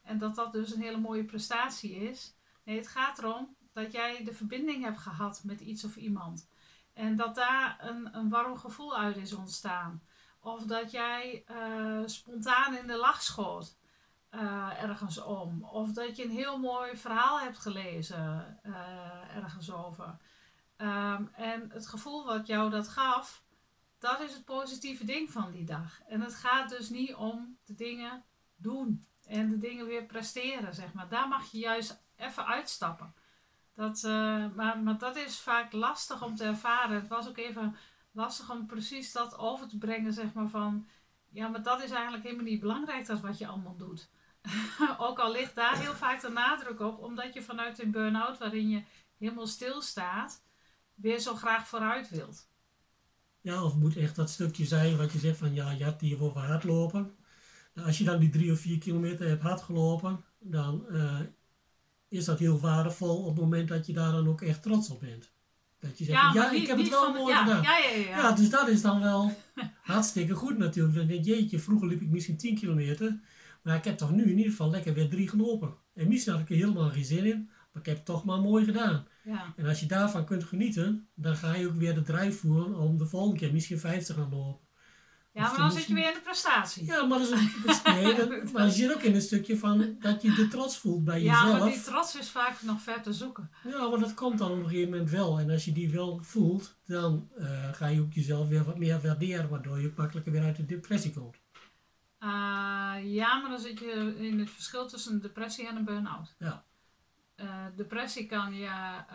en 0.01 0.17
dat 0.17 0.35
dat 0.35 0.53
dus 0.53 0.71
een 0.71 0.81
hele 0.81 0.97
mooie 0.97 1.23
prestatie 1.23 1.95
is. 1.95 2.35
Nee, 2.63 2.77
het 2.77 2.87
gaat 2.87 3.19
erom 3.19 3.55
dat 3.73 3.91
jij 3.91 4.23
de 4.23 4.33
verbinding 4.33 4.83
hebt 4.83 4.99
gehad 4.99 5.43
met 5.43 5.61
iets 5.61 5.83
of 5.83 5.95
iemand. 5.95 6.49
En 6.97 7.15
dat 7.15 7.35
daar 7.35 7.77
een, 7.79 8.15
een 8.15 8.29
warm 8.29 8.57
gevoel 8.57 8.97
uit 8.97 9.17
is 9.17 9.33
ontstaan. 9.33 10.01
Of 10.39 10.63
dat 10.63 10.91
jij 10.91 11.43
uh, 11.51 12.01
spontaan 12.05 12.75
in 12.75 12.87
de 12.87 12.97
lach 12.97 13.21
schoot 13.21 13.77
uh, 14.31 14.83
ergens 14.83 15.21
om. 15.21 15.63
Of 15.63 15.91
dat 15.91 16.15
je 16.15 16.23
een 16.23 16.31
heel 16.31 16.57
mooi 16.59 16.97
verhaal 16.97 17.39
hebt 17.39 17.57
gelezen 17.57 18.59
uh, 18.63 19.35
ergens 19.35 19.71
over. 19.71 20.17
Um, 20.77 21.29
en 21.33 21.69
het 21.73 21.87
gevoel 21.87 22.25
wat 22.25 22.47
jou 22.47 22.69
dat 22.69 22.87
gaf, 22.87 23.43
dat 23.99 24.19
is 24.19 24.33
het 24.33 24.45
positieve 24.45 25.05
ding 25.05 25.31
van 25.31 25.51
die 25.51 25.65
dag. 25.65 26.01
En 26.07 26.21
het 26.21 26.35
gaat 26.35 26.69
dus 26.69 26.89
niet 26.89 27.15
om 27.15 27.57
de 27.65 27.75
dingen 27.75 28.23
doen 28.55 29.07
en 29.25 29.49
de 29.49 29.57
dingen 29.57 29.85
weer 29.85 30.05
presteren, 30.05 30.73
zeg 30.73 30.93
maar. 30.93 31.09
Daar 31.09 31.27
mag 31.27 31.51
je 31.51 31.57
juist 31.57 32.03
even 32.15 32.45
uitstappen. 32.45 33.13
Dat, 33.77 34.03
uh, 34.05 34.45
maar, 34.55 34.97
dat 34.97 35.15
is 35.15 35.39
vaak 35.39 35.73
lastig 35.73 36.23
om 36.23 36.35
te 36.35 36.43
ervaren. 36.43 36.95
Het 36.95 37.07
was 37.07 37.27
ook 37.27 37.37
even 37.37 37.75
lastig 38.11 38.51
om 38.51 38.65
precies 38.65 39.11
dat 39.11 39.37
over 39.37 39.67
te 39.67 39.77
brengen, 39.77 40.13
zeg 40.13 40.33
maar 40.33 40.47
van... 40.47 40.87
Ja, 41.29 41.47
maar 41.47 41.63
dat 41.63 41.83
is 41.83 41.91
eigenlijk 41.91 42.23
helemaal 42.23 42.45
niet 42.45 42.59
belangrijk, 42.59 43.05
dat 43.05 43.19
wat 43.19 43.37
je 43.37 43.47
allemaal 43.47 43.75
doet. 43.75 44.09
ook 45.07 45.19
al 45.19 45.31
ligt 45.31 45.55
daar 45.55 45.79
heel 45.79 45.93
vaak 45.93 46.21
de 46.21 46.29
nadruk 46.29 46.79
op, 46.79 46.99
omdat 46.99 47.33
je 47.33 47.41
vanuit 47.41 47.83
een 47.83 47.91
burn-out 47.91 48.37
waarin 48.37 48.69
je 48.69 48.83
helemaal 49.17 49.47
stilstaat, 49.47 50.43
weer 50.93 51.19
zo 51.19 51.35
graag 51.35 51.67
vooruit 51.67 52.09
wilt. 52.09 52.49
Ja, 53.41 53.63
of 53.63 53.75
moet 53.75 53.97
echt 53.97 54.15
dat 54.15 54.29
stukje 54.29 54.65
zijn 54.65 54.97
wat 54.97 55.11
je 55.11 55.19
zegt 55.19 55.37
van 55.37 55.53
ja, 55.53 55.71
je 55.71 55.83
hebt 55.83 56.01
hier 56.01 56.17
hardlopen. 56.17 57.15
Nou, 57.73 57.87
als 57.87 57.97
je 57.97 58.03
dan 58.03 58.19
die 58.19 58.29
drie 58.29 58.51
of 58.51 58.59
vier 58.59 58.77
kilometer 58.77 59.27
hebt 59.27 59.41
hardgelopen, 59.41 60.25
dan 60.39 60.85
uh, 60.89 61.19
is 62.09 62.25
dat 62.25 62.39
heel 62.39 62.59
waardevol 62.59 63.17
op 63.17 63.35
het 63.35 63.43
moment 63.43 63.67
dat 63.67 63.87
je 63.87 63.93
daar 63.93 64.11
dan 64.11 64.27
ook 64.27 64.41
echt 64.41 64.63
trots 64.63 64.89
op 64.89 64.99
bent. 64.99 65.31
Dat 65.79 65.97
je 65.97 66.05
zegt, 66.05 66.19
ja, 66.19 66.31
ja 66.33 66.51
ik 66.51 66.67
heb 66.67 66.77
het 66.77 66.89
wel 66.89 67.13
mooi 67.13 67.33
ja, 67.33 67.43
gedaan. 67.43 67.61
Ja, 67.61 67.77
ja, 67.77 67.99
ja, 67.99 68.07
ja, 68.07 68.31
dus 68.31 68.49
dat 68.49 68.67
is 68.67 68.81
dan 68.81 69.01
wel 69.01 69.31
hartstikke 69.81 70.33
goed 70.33 70.57
natuurlijk. 70.57 70.95
Dan 70.95 71.07
denk 71.07 71.25
je, 71.25 71.35
jeetje, 71.35 71.59
vroeger 71.59 71.87
liep 71.87 72.01
ik 72.01 72.09
misschien 72.09 72.37
10 72.37 72.55
kilometer, 72.55 73.19
maar 73.61 73.75
ik 73.75 73.83
heb 73.83 73.97
toch 73.97 74.11
nu 74.11 74.23
in 74.23 74.37
ieder 74.37 74.51
geval 74.51 74.69
lekker 74.69 74.93
weer 74.93 75.09
drie 75.09 75.29
gelopen. 75.29 75.73
En 75.93 76.07
misschien 76.07 76.33
had 76.33 76.41
ik 76.41 76.49
er 76.49 76.55
helemaal 76.55 76.89
geen 76.89 77.05
zin 77.05 77.25
in, 77.25 77.49
maar 77.71 77.81
ik 77.81 77.85
heb 77.85 77.95
het 77.95 78.05
toch 78.05 78.23
maar 78.25 78.39
mooi 78.39 78.65
gedaan. 78.65 79.07
Ja. 79.23 79.53
En 79.55 79.65
als 79.65 79.79
je 79.79 79.85
daarvan 79.85 80.25
kunt 80.25 80.43
genieten, 80.43 81.07
dan 81.15 81.35
ga 81.35 81.55
je 81.55 81.67
ook 81.67 81.75
weer 81.75 81.93
de 81.93 82.01
drijf 82.01 82.39
voeren 82.39 82.75
om 82.75 82.97
de 82.97 83.05
volgende 83.05 83.39
keer 83.39 83.53
misschien 83.53 83.79
vijf 83.79 84.03
te 84.03 84.13
gaan 84.13 84.29
lopen. 84.29 84.66
Ja, 85.37 85.49
maar 85.49 85.57
dan 85.57 85.71
zit 85.71 85.85
je 85.85 85.93
weer 85.93 86.07
in 86.07 86.13
de 86.13 86.19
prestatie. 86.19 86.85
Ja, 86.85 87.05
maar, 87.05 87.19
dat 87.19 87.27
is 87.27 87.33
een, 87.83 87.93
nee, 87.93 88.15
dat, 88.27 88.51
maar 88.51 88.65
je 88.65 88.71
zit 88.71 88.93
ook 88.93 89.01
in 89.01 89.15
een 89.15 89.21
stukje 89.21 89.57
van 89.57 89.97
dat 89.99 90.21
je 90.21 90.33
de 90.33 90.47
trots 90.47 90.77
voelt 90.77 91.03
bij 91.03 91.21
jezelf. 91.21 91.51
Ja, 91.51 91.57
maar 91.57 91.69
die 91.69 91.81
trots 91.81 92.15
is 92.15 92.29
vaak 92.29 92.61
nog 92.61 92.81
ver 92.81 93.01
te 93.01 93.13
zoeken. 93.13 93.51
Ja, 93.63 93.87
maar 93.87 93.99
dat 93.99 94.13
komt 94.13 94.37
dan 94.37 94.51
op 94.51 94.57
een 94.57 94.69
gegeven 94.69 94.89
moment 94.89 95.09
wel. 95.09 95.39
En 95.39 95.49
als 95.49 95.65
je 95.65 95.71
die 95.71 95.91
wel 95.91 96.19
voelt, 96.23 96.75
dan 96.85 97.29
uh, 97.37 97.73
ga 97.73 97.87
je 97.87 98.01
ook 98.01 98.13
jezelf 98.13 98.47
weer 98.47 98.63
wat 98.63 98.77
meer 98.77 99.01
waarderen, 99.01 99.49
waardoor 99.49 99.81
je 99.81 99.93
makkelijker 99.95 100.31
weer 100.31 100.43
uit 100.43 100.55
de 100.55 100.65
depressie 100.65 101.13
komt. 101.13 101.35
Uh, 102.19 102.29
ja, 103.03 103.39
maar 103.41 103.49
dan 103.49 103.59
zit 103.59 103.79
je 103.79 104.15
in 104.17 104.39
het 104.39 104.49
verschil 104.49 104.87
tussen 104.87 105.13
een 105.13 105.21
depressie 105.21 105.67
en 105.67 105.75
een 105.75 105.85
burn-out. 105.85 106.35
Ja. 106.39 106.65
Uh, 107.35 107.65
depressie 107.75 108.25
kan 108.25 108.53
ja, 108.53 109.05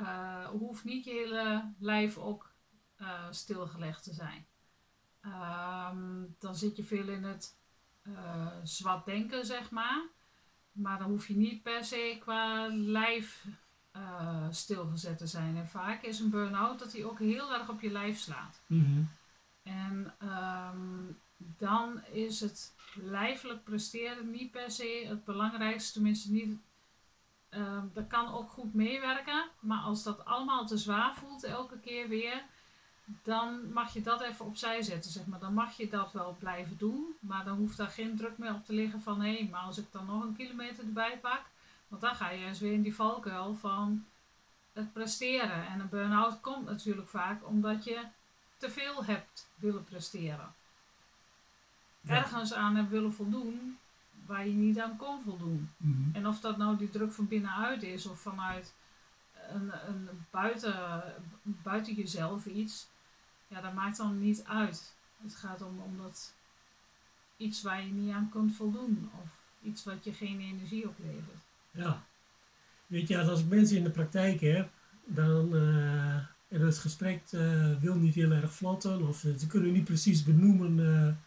hoeft 0.59 0.85
niet 0.85 1.05
je 1.05 1.11
hele 1.11 1.73
lijf 1.79 2.17
ook 2.17 2.51
stilgelegd 3.31 4.03
te 4.03 4.13
zijn. 4.13 4.47
Um, 5.25 6.37
dan 6.39 6.55
zit 6.55 6.77
je 6.77 6.85
veel 6.85 7.09
in 7.09 7.25
het 7.25 7.57
uh, 8.03 8.47
zwart 8.63 9.05
denken, 9.05 9.47
zeg 9.47 9.71
maar. 9.71 10.03
Maar 10.73 10.99
dan 10.99 11.11
hoef 11.11 11.29
je 11.29 11.37
niet 11.37 11.63
per 11.63 11.85
se 11.85 12.17
qua 12.21 12.69
lijf 12.71 13.47
uh, 13.97 14.47
stilgezet 14.51 15.19
te 15.19 15.27
zijn. 15.27 15.57
En 15.57 15.69
vaak 15.69 16.03
is 16.03 16.21
een 16.21 16.31
burn-out 16.31 16.79
dat 16.79 16.93
hij 16.93 17.05
ook 17.05 17.19
heel 17.19 17.55
erg 17.55 17.69
op 17.69 17.81
je 17.81 17.91
lijf 17.91 18.19
slaat. 18.19 18.61
Mm 18.67 18.85
-hmm. 18.85 19.09
En 19.63 20.15
um, 20.23 21.19
dan 21.37 22.05
is 22.05 22.41
het 22.41 22.75
lijfelijk 22.95 23.65
presteren 23.65 24.31
niet 24.31 24.51
per 24.51 24.71
se 24.71 25.05
het 25.09 25.25
belangrijkste, 25.25 25.93
tenminste 25.93 26.33
niet. 26.33 26.59
Uh, 27.51 27.83
dat 27.93 28.07
kan 28.07 28.33
ook 28.33 28.51
goed 28.51 28.75
meewerken, 28.75 29.51
maar 29.61 29.79
als 29.79 30.03
dat 30.03 30.25
allemaal 30.25 30.67
te 30.67 30.77
zwaar 30.77 31.15
voelt 31.15 31.45
elke 31.45 31.79
keer 31.79 32.09
weer, 32.09 32.45
dan 33.05 33.73
mag 33.73 33.93
je 33.93 34.03
dat 34.03 34.21
even 34.21 34.45
opzij 34.45 34.83
zetten, 34.83 35.11
zeg 35.11 35.27
maar. 35.27 35.39
Dan 35.39 35.55
mag 35.55 35.77
je 35.77 35.89
dat 35.89 36.13
wel 36.13 36.37
blijven 36.39 36.79
doen, 36.79 37.07
maar 37.21 37.45
dan 37.45 37.57
hoeft 37.57 37.77
daar 37.77 37.89
geen 37.89 38.17
druk 38.17 38.39
meer 38.39 38.55
op 38.55 38.65
te 38.65 38.73
liggen 38.73 39.03
van 39.03 39.21
hé, 39.21 39.35
hey, 39.35 39.49
maar 39.51 39.61
als 39.61 39.79
ik 39.79 39.87
dan 39.91 40.07
nog 40.07 40.23
een 40.23 40.37
kilometer 40.37 40.85
erbij 40.85 41.19
pak, 41.19 41.43
want 41.89 42.03
dan 42.03 42.15
ga 42.15 42.31
je 42.31 42.45
eens 42.45 42.61
weer 42.61 42.73
in 42.73 42.83
die 42.83 42.95
valkuil 42.95 43.55
van 43.55 44.05
het 44.73 44.93
presteren. 44.93 45.67
En 45.67 45.81
een 45.81 45.89
burn-out 45.89 46.41
komt 46.41 46.65
natuurlijk 46.65 47.09
vaak 47.09 47.47
omdat 47.47 47.85
je 47.85 48.05
te 48.57 48.71
veel 48.71 49.05
hebt 49.05 49.49
willen 49.55 49.85
presteren. 49.85 50.55
Ja. 52.01 52.15
Ergens 52.15 52.53
aan 52.53 52.77
hebt 52.77 52.91
willen 52.91 53.13
voldoen 53.13 53.79
waar 54.27 54.47
je 54.47 54.53
niet 54.53 54.81
aan 54.81 54.97
kon 54.97 55.23
voldoen. 55.23 55.71
Mm 55.77 55.93
-hmm. 55.93 56.11
En 56.15 56.27
of 56.27 56.41
dat 56.41 56.57
nou 56.57 56.77
die 56.77 56.91
druk 56.91 57.13
van 57.13 57.29
binnenuit 57.29 57.83
is 57.83 58.07
of 58.07 58.21
vanuit 58.21 58.75
een, 59.49 59.73
een 59.89 60.09
buiten, 60.31 61.03
buiten 61.43 61.95
jezelf 61.95 62.47
iets, 62.47 62.89
ja, 63.53 63.61
dat 63.61 63.75
maakt 63.75 63.97
dan 63.97 64.21
niet 64.21 64.45
uit. 64.45 64.95
Het 65.23 65.35
gaat 65.35 65.63
om, 65.63 65.81
om 65.81 65.97
dat 65.97 66.35
iets 67.37 67.63
waar 67.63 67.85
je 67.87 67.93
niet 67.93 68.13
aan 68.13 68.29
kunt 68.31 68.57
voldoen 68.57 69.11
of 69.23 69.31
iets 69.63 69.85
wat 69.85 70.05
je 70.05 70.13
geen 70.13 70.41
energie 70.41 70.89
oplevert. 70.89 71.39
Ja, 71.71 72.05
weet 72.87 73.09
je, 73.09 73.23
als 73.23 73.41
ik 73.41 73.49
mensen 73.49 73.77
in 73.77 73.85
de 73.85 73.91
praktijk 73.91 74.41
heb, 74.41 74.69
dan 75.05 75.55
uh, 75.55 76.15
en 76.49 76.61
het 76.61 76.79
gesprek 76.79 77.23
uh, 77.33 77.81
wil 77.81 77.95
niet 77.95 78.15
heel 78.15 78.31
erg 78.31 78.53
vlotten 78.53 79.09
of 79.09 79.17
ze 79.17 79.47
kunnen 79.47 79.73
niet 79.73 79.85
precies 79.85 80.25
benoemen 80.25 81.21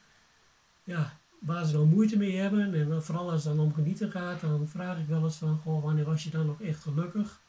ja, 0.84 1.17
waar 1.39 1.65
ze 1.65 1.72
dan 1.72 1.89
moeite 1.89 2.17
mee 2.17 2.36
hebben. 2.36 2.74
En 2.74 3.03
vooral 3.03 3.32
als 3.32 3.44
het 3.44 3.55
dan 3.55 3.65
om 3.65 3.74
genieten 3.74 4.12
gaat, 4.12 4.41
dan 4.41 4.67
vraag 4.67 5.00
ik 5.00 5.08
wel 5.08 5.24
eens 5.24 5.38
van, 5.38 5.58
goh, 5.58 5.84
wanneer 5.84 6.05
was 6.05 6.24
je 6.24 6.29
dan 6.29 6.46
nog 6.46 6.62
echt 6.62 6.82
gelukkig? 6.82 7.39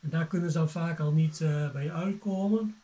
En 0.00 0.10
daar 0.10 0.26
kunnen 0.26 0.50
ze 0.50 0.58
dan 0.58 0.70
vaak 0.70 1.00
al 1.00 1.12
niet 1.12 1.38
bij 1.72 1.92
uitkomen. 1.92 2.74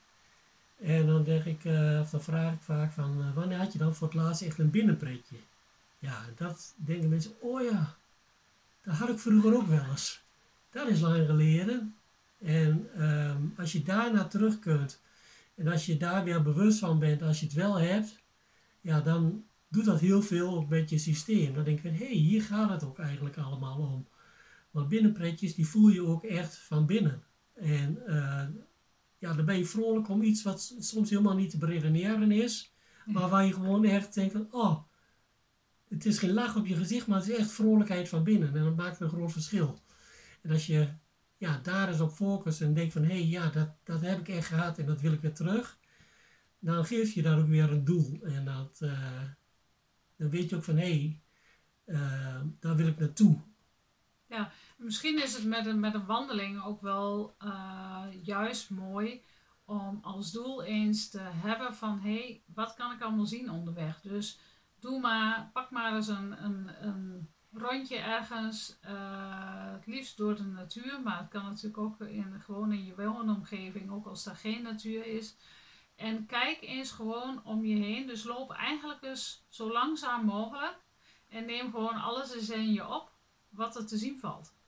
En 0.82 1.06
dan 1.06 1.24
denk 1.24 1.44
ik, 1.44 1.64
uh, 1.64 2.00
of 2.00 2.10
dan 2.10 2.22
vraag 2.22 2.52
ik 2.52 2.60
vaak 2.60 2.92
van, 2.92 3.18
uh, 3.18 3.34
wanneer 3.34 3.58
had 3.58 3.72
je 3.72 3.78
dan 3.78 3.94
voor 3.94 4.06
het 4.06 4.16
laatst 4.16 4.42
echt 4.42 4.58
een 4.58 4.70
binnenpretje? 4.70 5.36
Ja, 5.98 6.24
dat 6.36 6.74
denken 6.76 7.08
mensen, 7.08 7.32
oh 7.40 7.62
ja, 7.62 7.96
dat 8.84 8.94
had 8.94 9.08
ik 9.08 9.18
vroeger 9.18 9.54
ook 9.54 9.66
wel 9.66 9.84
eens. 9.90 10.22
Dat 10.70 10.88
is 10.88 11.00
lang 11.00 11.26
geleden. 11.26 11.94
En 12.38 13.02
um, 13.04 13.54
als 13.56 13.72
je 13.72 13.82
daarna 13.82 14.24
terug 14.24 14.58
kunt, 14.58 15.00
en 15.54 15.68
als 15.68 15.86
je 15.86 15.96
daar 15.96 16.24
weer 16.24 16.42
bewust 16.42 16.78
van 16.78 16.98
bent, 16.98 17.22
als 17.22 17.40
je 17.40 17.46
het 17.46 17.54
wel 17.54 17.78
hebt, 17.78 18.18
ja, 18.80 19.00
dan 19.00 19.44
doet 19.68 19.84
dat 19.84 20.00
heel 20.00 20.22
veel 20.22 20.66
met 20.68 20.90
je 20.90 20.98
systeem. 20.98 21.54
Dan 21.54 21.64
denk 21.64 21.82
je, 21.82 21.88
hé, 21.88 21.96
hey, 21.96 22.14
hier 22.14 22.42
gaat 22.42 22.70
het 22.70 22.84
ook 22.84 22.98
eigenlijk 22.98 23.36
allemaal 23.36 23.78
om. 23.78 24.06
Want 24.70 24.88
binnenpretjes, 24.88 25.54
die 25.54 25.66
voel 25.66 25.88
je 25.88 26.06
ook 26.06 26.24
echt 26.24 26.56
van 26.56 26.86
binnen. 26.86 27.22
En 27.54 27.98
uh, 28.06 28.42
ja, 29.20 29.32
dan 29.34 29.44
ben 29.44 29.58
je 29.58 29.64
vrolijk 29.64 30.08
om 30.08 30.22
iets 30.22 30.42
wat 30.42 30.74
soms 30.78 31.10
helemaal 31.10 31.36
niet 31.36 31.50
te 31.50 31.58
beredeneren 31.58 32.32
is. 32.32 32.74
Maar 33.04 33.28
waar 33.28 33.46
je 33.46 33.52
gewoon 33.52 33.84
echt 33.84 34.14
denkt 34.14 34.32
van, 34.32 34.48
oh, 34.50 34.82
het 35.88 36.06
is 36.06 36.18
geen 36.18 36.32
lach 36.32 36.56
op 36.56 36.66
je 36.66 36.74
gezicht, 36.74 37.06
maar 37.06 37.18
het 37.18 37.28
is 37.28 37.36
echt 37.36 37.50
vrolijkheid 37.50 38.08
van 38.08 38.24
binnen. 38.24 38.54
En 38.54 38.64
dat 38.64 38.76
maakt 38.76 39.00
een 39.00 39.08
groot 39.08 39.32
verschil. 39.32 39.78
En 40.42 40.50
als 40.50 40.66
je 40.66 40.88
ja, 41.36 41.58
daar 41.62 41.88
eens 41.88 42.00
op 42.00 42.12
focust 42.12 42.60
en 42.60 42.74
denkt 42.74 42.92
van, 42.92 43.02
hé, 43.02 43.12
hey, 43.12 43.26
ja, 43.26 43.50
dat, 43.50 43.68
dat 43.84 44.00
heb 44.00 44.18
ik 44.18 44.28
echt 44.28 44.46
gehad 44.46 44.78
en 44.78 44.86
dat 44.86 45.00
wil 45.00 45.12
ik 45.12 45.20
weer 45.20 45.34
terug. 45.34 45.78
Dan 46.58 46.84
geef 46.84 47.12
je 47.12 47.22
daar 47.22 47.38
ook 47.38 47.48
weer 47.48 47.70
een 47.70 47.84
doel. 47.84 48.18
En 48.22 48.44
dat, 48.44 48.80
uh, 48.82 49.22
dan 50.16 50.30
weet 50.30 50.50
je 50.50 50.56
ook 50.56 50.64
van, 50.64 50.76
hé, 50.76 50.82
hey, 50.82 51.20
uh, 51.86 52.40
daar 52.60 52.76
wil 52.76 52.86
ik 52.86 52.98
naartoe. 52.98 53.38
Ja, 54.26 54.52
misschien 54.80 55.22
is 55.22 55.34
het 55.34 55.44
met 55.44 55.66
een, 55.66 55.80
met 55.80 55.94
een 55.94 56.06
wandeling 56.06 56.64
ook 56.64 56.80
wel 56.80 57.34
uh, 57.44 58.04
juist 58.22 58.70
mooi 58.70 59.22
om 59.64 59.98
als 60.02 60.32
doel 60.32 60.62
eens 60.62 61.10
te 61.10 61.20
hebben 61.20 61.74
van 61.74 62.00
hé, 62.00 62.14
hey, 62.14 62.42
wat 62.54 62.74
kan 62.74 62.92
ik 62.92 63.02
allemaal 63.02 63.26
zien 63.26 63.50
onderweg? 63.50 64.00
Dus 64.00 64.38
doe 64.78 65.00
maar, 65.00 65.50
pak 65.52 65.70
maar 65.70 65.94
eens 65.94 66.08
een, 66.08 66.44
een, 66.44 66.86
een 66.86 67.28
rondje 67.52 67.96
ergens, 67.96 68.78
uh, 68.84 69.72
het 69.72 69.86
liefst 69.86 70.16
door 70.16 70.36
de 70.36 70.44
natuur, 70.44 71.00
maar 71.04 71.18
het 71.18 71.28
kan 71.28 71.44
natuurlijk 71.44 71.78
ook 71.78 72.00
in, 72.00 72.40
gewoon 72.40 72.72
in 72.72 72.84
je 72.84 72.94
woonomgeving, 72.94 73.90
ook 73.90 74.06
als 74.06 74.26
er 74.26 74.36
geen 74.36 74.62
natuur 74.62 75.06
is. 75.06 75.36
En 75.96 76.26
kijk 76.26 76.58
eens 76.60 76.90
gewoon 76.90 77.44
om 77.44 77.64
je 77.64 77.76
heen. 77.76 78.06
Dus 78.06 78.24
loop 78.24 78.52
eigenlijk 78.52 79.00
dus 79.00 79.44
zo 79.48 79.72
langzaam 79.72 80.24
mogelijk 80.24 80.76
en 81.28 81.46
neem 81.46 81.70
gewoon 81.70 82.00
alles 82.00 82.34
eens 82.34 82.50
in 82.50 82.72
je 82.72 82.88
op 82.88 83.12
wat 83.48 83.76
er 83.76 83.86
te 83.86 83.96
zien 83.96 84.18
valt. 84.18 84.58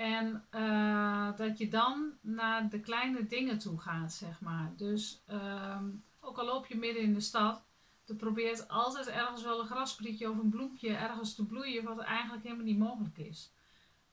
En 0.00 0.44
uh, 0.54 1.36
dat 1.36 1.58
je 1.58 1.68
dan 1.68 2.12
naar 2.20 2.68
de 2.68 2.80
kleine 2.80 3.26
dingen 3.26 3.58
toe 3.58 3.80
gaat, 3.80 4.12
zeg 4.12 4.40
maar. 4.40 4.72
Dus 4.76 5.22
um, 5.30 6.04
ook 6.20 6.38
al 6.38 6.44
loop 6.44 6.66
je 6.66 6.76
midden 6.76 7.02
in 7.02 7.14
de 7.14 7.20
stad, 7.20 7.64
er 8.06 8.14
probeert 8.14 8.68
altijd 8.68 9.08
ergens 9.08 9.42
wel 9.42 9.60
een 9.60 9.66
grasprietje 9.66 10.30
of 10.30 10.38
een 10.38 10.50
bloempje 10.50 10.94
ergens 10.94 11.34
te 11.34 11.46
bloeien, 11.46 11.84
wat 11.84 11.98
eigenlijk 11.98 12.42
helemaal 12.42 12.64
niet 12.64 12.78
mogelijk 12.78 13.18
is. 13.18 13.52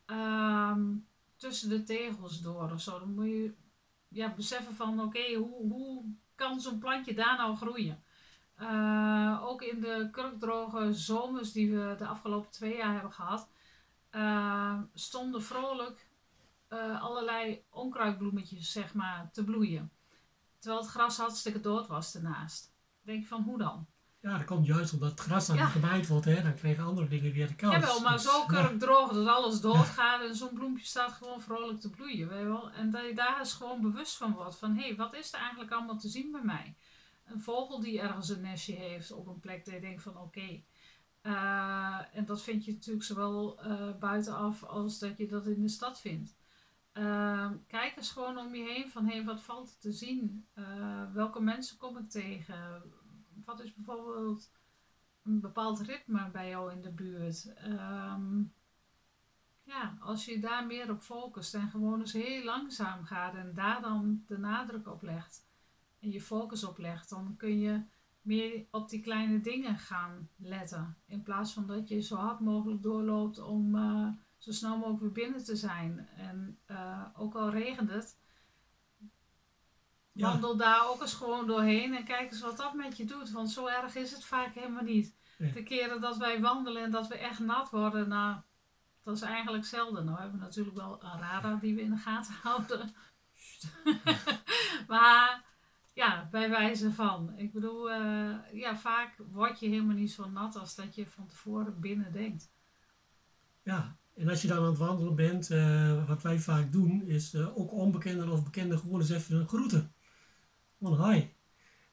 Um, 0.06 1.08
tussen 1.36 1.70
de 1.70 1.84
tegels 1.84 2.42
door 2.42 2.72
of 2.72 2.82
zo. 2.82 3.00
Dan 3.00 3.16
moet 3.16 3.26
je 3.26 3.54
ja, 4.08 4.34
beseffen 4.36 4.76
van 4.76 5.02
oké, 5.02 5.34
hoe, 5.34 5.72
hoe 5.72 6.04
kan 6.36 6.62
zo'n 6.62 6.80
plantje 6.80 7.14
daar 7.14 7.38
nou 7.38 7.56
groeien? 7.56 8.04
Uh, 8.62 9.44
ook 9.44 9.62
in 9.62 9.80
de 9.80 10.08
kurkdroge 10.12 10.94
zomers 10.94 11.52
die 11.52 11.72
we 11.72 11.96
de 11.98 12.08
afgelopen 12.08 12.52
twee 12.52 12.76
jaar 12.76 12.94
hebben 12.94 13.14
gehad, 13.14 13.50
uh, 14.12 14.80
stonden 14.94 15.44
vrolijk 15.44 16.08
uh, 16.70 17.02
allerlei 17.02 17.64
onkruidbloemetjes 17.70 18.72
zeg 18.72 18.94
maar, 18.94 19.30
te 19.32 19.44
bloeien. 19.44 19.92
Terwijl 20.60 20.82
het 20.82 20.92
gras 20.92 21.18
hartstikke 21.18 21.60
dood 21.60 21.88
was 21.88 22.16
ernaast. 22.16 22.74
denk 23.02 23.22
je 23.22 23.28
van, 23.28 23.44
hoe 23.44 23.58
dan? 23.58 23.88
Ja, 24.20 24.38
dat 24.38 24.46
komt 24.46 24.66
juist 24.66 24.94
omdat 24.94 25.10
het 25.10 25.20
gras 25.20 25.48
dan 25.48 25.56
ja. 25.56 25.66
gemaaid 25.66 26.08
wordt, 26.08 26.26
hè? 26.26 26.42
dan 26.42 26.54
krijgen 26.54 26.84
andere 26.84 27.08
dingen 27.08 27.32
weer 27.32 27.48
de 27.48 27.56
kans. 27.56 27.74
Ja, 27.74 27.80
wel, 27.80 28.00
maar 28.00 28.14
dus, 28.14 28.24
zo 28.24 28.46
kurkdroog 28.46 29.14
dat 29.14 29.28
alles 29.28 29.62
doodgaat 29.62 30.22
en 30.22 30.36
zo'n 30.36 30.54
bloempje 30.54 30.86
staat 30.86 31.12
gewoon 31.12 31.42
vrolijk 31.42 31.80
te 31.80 31.90
bloeien. 31.90 32.28
Weet 32.28 32.40
je 32.40 32.46
wel? 32.46 32.72
En 32.72 32.92
dat 32.92 33.06
je 33.06 33.14
daar 33.14 33.40
eens 33.40 33.54
gewoon 33.54 33.82
bewust 33.82 34.18
van 34.18 34.34
wordt. 34.34 34.58
Van, 34.58 34.76
hé, 34.76 34.88
hey, 34.88 34.96
wat 34.96 35.16
is 35.16 35.34
er 35.34 35.40
eigenlijk 35.40 35.72
allemaal 35.72 35.98
te 35.98 36.10
zien 36.10 36.32
bij 36.32 36.44
mij? 36.44 36.76
Een 37.26 37.42
vogel 37.42 37.80
die 37.80 38.00
ergens 38.00 38.30
een 38.30 38.42
nestje 38.42 38.74
heeft 38.74 39.12
op 39.12 39.28
een 39.28 39.40
plek 39.40 39.66
dat 39.66 39.74
je 39.74 39.80
denkt 39.80 40.02
van, 40.02 40.18
oké... 40.18 40.24
Okay, 40.24 40.66
uh, 41.24 42.02
en 42.14 42.26
dat 42.26 42.44
vind 42.44 42.66
je 42.66 42.72
natuurlijk 42.72 43.06
zowel 43.06 43.66
uh, 43.66 43.98
buitenaf 44.00 44.64
als 44.64 45.00
dat 45.00 45.18
je 45.18 45.28
dat 45.28 45.48
in 45.48 45.62
de 45.62 45.68
stad 45.68 46.00
vindt. 46.00 46.36
Uh, 46.94 47.52
kijk 47.68 47.96
eens 47.96 48.12
gewoon 48.12 48.38
om 48.38 48.56
je 48.56 48.64
heen 48.64 48.90
van 48.90 49.08
hey, 49.08 49.24
wat 49.24 49.42
valt 49.42 49.70
er 49.70 49.80
te 49.80 49.92
zien? 49.92 50.48
welke 51.14 51.42
mensen 51.42 51.78
kom 51.78 51.98
ik 51.98 52.10
tegen? 52.10 52.84
Wat 53.46 53.60
is 53.60 53.74
bijvoorbeeld 53.74 54.52
een 55.24 55.40
bepaald 55.40 55.80
ritme 55.80 56.30
bij 56.32 56.50
jou 56.50 56.72
in 56.72 56.82
de 56.82 56.92
buurt? 56.92 57.54
Um, 57.66 58.54
ja, 59.68 59.98
als 60.00 60.26
je 60.26 60.40
daar 60.40 60.66
meer 60.66 60.92
op 60.92 61.02
focust 61.02 61.54
en 61.54 61.70
gewoon 61.70 62.00
eens 62.00 62.14
heel 62.14 62.44
langzaam 62.44 63.06
gaat 63.06 63.36
en 63.36 63.54
daar 63.54 63.82
dan 63.82 64.24
de 64.28 64.38
nadruk 64.38 64.88
op 64.88 65.02
legt 65.02 65.46
en 66.00 66.12
je 66.12 66.22
focus 66.22 66.64
op 66.64 66.78
legt, 66.78 67.10
dan 67.10 67.36
kun 67.38 67.60
je 67.60 67.82
meer 68.28 68.66
op 68.72 68.90
die 68.90 69.02
kleine 69.02 69.42
dingen 69.42 69.78
gaan 69.78 70.30
letten. 70.38 70.98
In 71.06 71.24
plaats 71.24 71.54
van 71.54 71.68
dat 71.68 71.88
je 71.88 72.02
zo 72.02 72.16
hard 72.16 72.40
mogelijk 72.40 72.82
doorloopt 72.82 73.40
om 73.40 73.76
uh, 73.76 74.08
zo 74.38 74.52
snel 74.52 74.78
mogelijk 74.78 75.02
weer 75.02 75.12
binnen 75.12 75.44
te 75.44 75.56
zijn. 75.56 76.08
En 76.18 76.60
uh, 76.72 77.06
ook 77.18 77.36
al 77.36 77.50
regent 77.50 77.90
het, 77.90 78.18
Ja. 80.12 80.30
Wandel 80.32 80.58
daar 80.58 80.90
ook 80.90 81.02
eens 81.02 81.14
gewoon 81.14 81.48
doorheen 81.48 81.96
en 81.96 82.04
kijk 82.04 82.32
eens 82.32 82.42
wat 82.42 82.58
dat 82.58 82.74
met 82.74 82.98
je 82.98 83.06
doet. 83.06 83.32
Want 83.32 83.50
zo 83.50 83.68
erg 83.68 83.96
is 83.96 84.12
het 84.12 84.26
vaak 84.26 84.54
helemaal 84.54 84.84
niet. 84.84 85.16
Nee. 85.38 85.52
De 85.52 85.64
keren 85.64 86.02
dat 86.02 86.18
wij 86.18 86.42
wandelen 86.42 86.84
en 86.84 86.92
dat 86.92 87.08
we 87.08 87.18
echt 87.18 87.40
nat 87.40 87.70
worden, 87.70 88.08
nou, 88.08 88.38
dat 89.04 89.16
is 89.16 89.22
eigenlijk 89.22 89.66
zelden. 89.66 90.06
Nou 90.06 90.20
hebben 90.20 90.40
we 90.40 90.46
natuurlijk 90.46 90.78
wel 90.78 91.04
een 91.04 91.20
radar 91.20 91.60
die 91.60 91.76
we 91.76 91.82
in 91.82 91.90
de 91.90 91.98
gaten 91.98 92.34
houden. 92.44 92.96
maar 94.88 95.47
ja, 95.98 96.28
bij 96.32 96.50
wijze 96.50 96.92
van. 96.92 97.34
Ik 97.38 97.54
bedoel, 97.54 97.92
eh, 97.92 98.34
ja, 98.54 98.78
vaak 98.78 99.16
word 99.32 99.60
je 99.60 99.68
helemaal 99.68 99.96
niet 99.96 100.12
zo 100.12 100.30
nat 100.30 100.56
als 100.56 100.76
dat 100.76 100.96
je 100.96 101.08
van 101.08 101.28
tevoren 101.28 101.80
binnen 101.80 102.12
denkt. 102.12 102.52
Ja, 103.64 103.98
en 104.16 104.30
als 104.30 104.42
je 104.42 104.48
dan 104.48 104.58
aan 104.58 104.64
het 104.64 104.78
wandelen 104.78 105.16
bent, 105.16 105.52
eh, 105.52 106.08
wat 106.08 106.22
wij 106.22 106.40
vaak 106.40 106.72
doen, 106.72 107.02
is 107.02 107.34
eh, 107.34 107.58
ook 107.58 107.72
onbekenden 107.72 108.30
of 108.30 108.44
bekenden 108.44 108.80
gewoon 108.80 109.00
eens 109.00 109.10
even 109.10 109.48
groeten. 109.48 109.94
Gewoon 110.78 111.12
hi. 111.12 111.24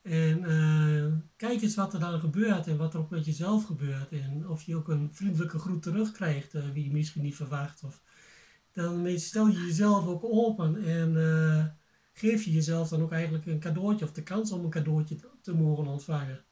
En 0.02 1.30
kijk 1.37 1.62
eens 1.62 1.75
wat 1.75 1.94
er 1.94 2.00
dan 2.00 2.20
gebeurt 2.20 2.66
en 2.66 2.76
wat 2.76 2.94
er 2.94 3.00
ook 3.00 3.11
met 3.11 3.25
jezelf 3.25 3.64
gebeurt. 3.64 4.12
En 4.12 4.49
of 4.49 4.62
je 4.62 4.76
ook 4.76 4.88
een 4.88 5.08
vriendelijke 5.12 5.58
groet 5.58 5.82
terugkrijgt, 5.82 6.52
wie 6.73 6.84
je 6.84 6.92
misschien 6.92 7.23
niet 7.23 7.37
verwacht. 7.37 7.84
Of, 7.84 8.02
dan 8.73 9.18
stel 9.18 9.46
je 9.46 9.61
jezelf 9.66 10.06
ook 10.06 10.25
open 10.25 10.84
en 10.84 11.14
geef 12.14 12.44
je 12.44 12.52
jezelf 12.52 12.88
dan 12.88 13.02
ook 13.02 13.12
eigenlijk 13.12 13.47
een 13.47 13.61
cadeautje 13.61 14.04
of 14.04 14.12
de 14.12 14.23
kans 14.23 14.52
om 14.52 14.64
een 14.64 14.71
cadeautje 14.71 15.16
te, 15.16 15.28
te 15.40 15.54
mogen 15.54 15.87
ontvangen. 15.87 16.44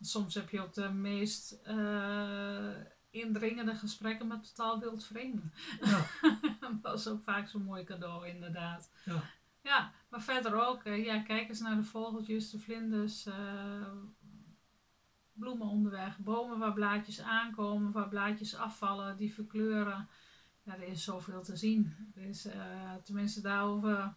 Soms 0.00 0.34
heb 0.34 0.50
je 0.50 0.60
ook 0.60 0.74
de 0.74 0.88
meest 0.88 1.52
eh, 1.52 2.70
indringende 3.10 3.74
gesprekken 3.74 4.26
met 4.26 4.54
totaal 4.54 4.80
wild 4.80 5.04
vreemden. 5.04 5.52
Ja, 5.80 6.06
dat 6.82 6.98
is 6.98 7.08
ook 7.08 7.22
vaak 7.22 7.48
zo'n 7.48 7.62
mooi 7.62 7.84
cadeau, 7.84 8.26
inderdaad. 8.26 8.90
ja, 9.04 9.22
Ja, 9.62 9.92
maar 10.08 10.22
verder 10.22 10.66
ook, 10.66 10.82
eh, 10.82 11.04
ja, 11.04 11.22
kijk 11.22 11.48
eens 11.48 11.60
naar 11.60 11.76
de 11.76 11.84
vogeltjes, 11.84 12.50
de 12.50 12.58
vlinders, 12.58 13.26
eh, 13.26 13.92
bloemen 15.32 15.66
onderweg, 15.66 16.18
bomen 16.18 16.58
waar 16.58 16.72
blaadjes 16.72 17.20
aankomen, 17.20 17.92
waar 17.92 18.08
blaadjes 18.08 18.54
afvallen, 18.54 19.16
die 19.16 19.34
verkleuren. 19.34 20.08
Ja, 20.62 20.74
er 20.74 20.88
is 20.88 21.04
zoveel 21.04 21.42
te 21.42 21.56
zien. 21.56 22.12
Er 22.14 22.22
is, 22.22 22.48
tenminste, 23.04 23.40
daarover 23.40 24.16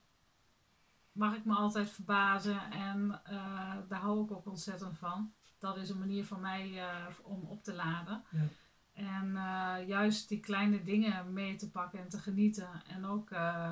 mag 1.11 1.35
ik 1.35 1.45
me 1.45 1.53
altijd 1.53 1.89
verbazen 1.89 2.71
en 2.71 3.21
eh, 3.23 3.75
daar 3.87 3.99
hou 3.99 4.23
ik 4.23 4.31
ook 4.31 4.45
ontzettend 4.45 4.97
van. 4.97 5.33
Dat 5.57 5.77
is 5.77 5.89
een 5.89 5.99
manier 5.99 6.25
van 6.25 6.41
mij 6.41 6.79
eh, 6.79 7.05
om 7.21 7.43
op 7.43 7.63
te 7.63 7.73
laden. 7.73 8.23
Ja. 8.31 8.47
En 8.93 9.35
eh, 9.35 9.87
juist 9.87 10.29
die 10.29 10.39
kleine 10.39 10.83
dingen 10.83 11.33
mee 11.33 11.55
te 11.55 11.71
pakken 11.71 11.99
en 11.99 12.09
te 12.09 12.17
genieten. 12.17 12.83
En 12.87 13.05
ook 13.05 13.29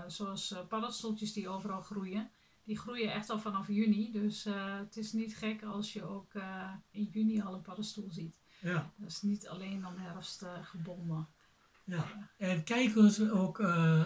zoals 0.08 0.56
paddenstoeltjes 0.67 1.34
die 1.34 1.50
overal 1.50 1.82
groeien. 1.82 2.29
Die 2.63 2.77
groeien 2.77 3.13
echt 3.13 3.29
al 3.29 3.39
vanaf 3.39 3.67
juni. 3.67 4.12
Dus 4.12 4.44
het 4.79 4.98
is 4.98 5.13
niet 5.13 5.38
gek 5.38 5.63
als 5.63 5.94
je 5.94 6.03
ook 6.03 6.32
in 6.91 7.03
juni 7.03 7.41
al 7.41 7.53
een 7.53 7.62
paddenstoel 7.62 8.12
ziet. 8.12 8.36
ja. 8.60 8.91
Dat 8.96 9.10
is 9.10 9.22
niet 9.22 9.48
alleen 9.48 9.82
dan 9.82 9.98
herfst 9.98 10.46
gebonden. 10.62 11.27
Ja, 11.84 12.29
en 12.38 12.63
kijk 12.63 12.96
eens 12.96 13.29
ook 13.29 13.60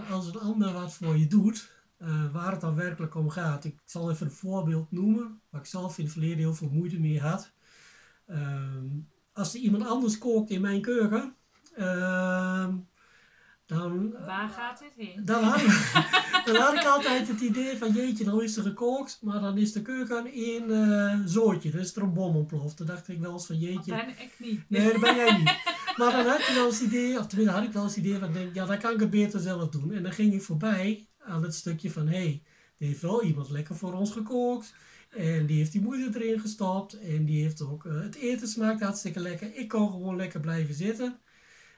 als 0.10 0.28
een 0.28 0.40
ander 0.40 0.74
wat 0.74 0.94
voor 0.94 1.18
je 1.18 1.28
doet, 1.28 1.81
eh, 2.02 2.32
waar 2.32 2.52
het 2.52 2.62
dan 2.62 2.76
werkelijk 2.76 3.16
om 3.16 3.30
gaat. 3.30 3.64
Ik 3.64 3.78
zal 3.86 4.12
even 4.12 4.26
een 4.26 4.32
voorbeeld 4.32 4.92
noemen, 4.92 5.42
waar 5.50 5.62
ik 5.62 5.68
zelf 5.68 5.98
in 5.98 6.04
het 6.04 6.14
verleden 6.14 6.38
heel 6.38 6.54
veel 6.54 6.70
moeite 6.70 7.00
mee 7.00 7.20
had. 7.20 7.52
Ehm, 8.28 8.86
als 9.34 9.54
er 9.54 9.60
iemand 9.60 9.86
anders 9.86 10.18
kookt 10.18 10.50
in 10.50 10.62
mijn 10.62 10.82
keuken, 10.82 11.36
ehm, 11.76 12.76
dan, 13.66 14.12
Waar 14.26 14.50
gaat 14.50 14.80
dit 14.80 14.94
heen? 14.96 15.26
dan, 15.26 15.44
had 15.44 15.62
ik, 15.62 15.92
dan 16.46 16.56
had 16.56 16.74
ik 16.74 16.86
altijd 16.86 17.28
het 17.28 17.40
idee 17.40 17.78
van 17.78 17.92
jeetje, 17.92 18.26
nou 18.26 18.44
is 18.44 18.58
er 18.58 18.64
gekookt, 18.64 19.20
maar 19.22 19.40
dan 19.42 19.58
is 19.58 19.72
de 19.72 19.82
keuken 19.82 20.26
één 20.32 20.72
eh 20.72 21.20
zootje, 21.26 21.72
dan 21.72 21.80
is 21.82 21.96
er 21.96 22.02
een 22.02 22.14
bom 22.14 22.36
ontploft. 22.36 22.78
Dan 22.78 22.88
dacht 22.88 23.08
ik 23.08 23.20
wel 23.20 23.34
eens 23.34 23.46
van 23.46 23.60
Dat 23.60 23.64
jeetje, 23.64 23.92
ben 23.92 24.10
ik 24.10 24.36
niet. 24.38 24.70
Nee, 24.70 24.92
dat 24.92 25.02
ben 25.02 25.16
jij 25.16 25.38
niet. 25.38 25.60
Maar 25.98 26.12
dan 26.12 26.26
had 26.26 26.46
je 26.46 26.54
wel 26.54 26.66
eens 26.66 26.82
idee, 26.82 27.20
of 27.20 27.28
tenminste 27.28 27.56
had 27.56 27.66
ik 27.66 27.74
wel 27.74 27.84
eens 27.84 27.96
het 27.96 28.06
idee 28.06 28.20
van, 28.20 28.34
denk, 28.34 28.54
ja, 28.54 28.66
dan 28.66 28.78
kan 28.78 28.94
ik 28.94 29.00
het 29.00 29.10
beter 29.10 29.40
zelf 29.40 29.70
doen. 29.70 29.92
En 29.92 30.04
dan 30.04 30.12
ging 30.12 30.34
ik 30.34 30.42
voorbij 30.42 31.11
aan 31.24 31.44
het 31.44 31.56
stukje 31.56 31.92
van, 31.92 32.08
hé, 32.08 32.18
hey, 32.18 32.42
er 32.78 32.88
heeft 32.88 33.02
wel 33.02 33.24
iemand 33.24 33.50
lekker 33.50 33.76
voor 33.76 33.94
ons 33.94 34.12
gekookt. 34.12 34.74
En 35.10 35.46
die 35.46 35.58
heeft 35.58 35.72
die 35.72 35.82
moeite 35.82 36.20
erin 36.20 36.40
gestopt. 36.40 37.00
En 37.00 37.26
die 37.26 37.42
heeft 37.42 37.62
ook, 37.62 37.86
eh, 37.86 38.02
het 38.02 38.16
eten 38.16 38.48
smaakt 38.48 38.82
hartstikke 38.82 39.20
lekker. 39.20 39.56
Ik 39.56 39.68
kon 39.68 39.92
gewoon 39.92 40.16
lekker 40.16 40.40
blijven 40.40 40.74
zitten. 40.74 41.20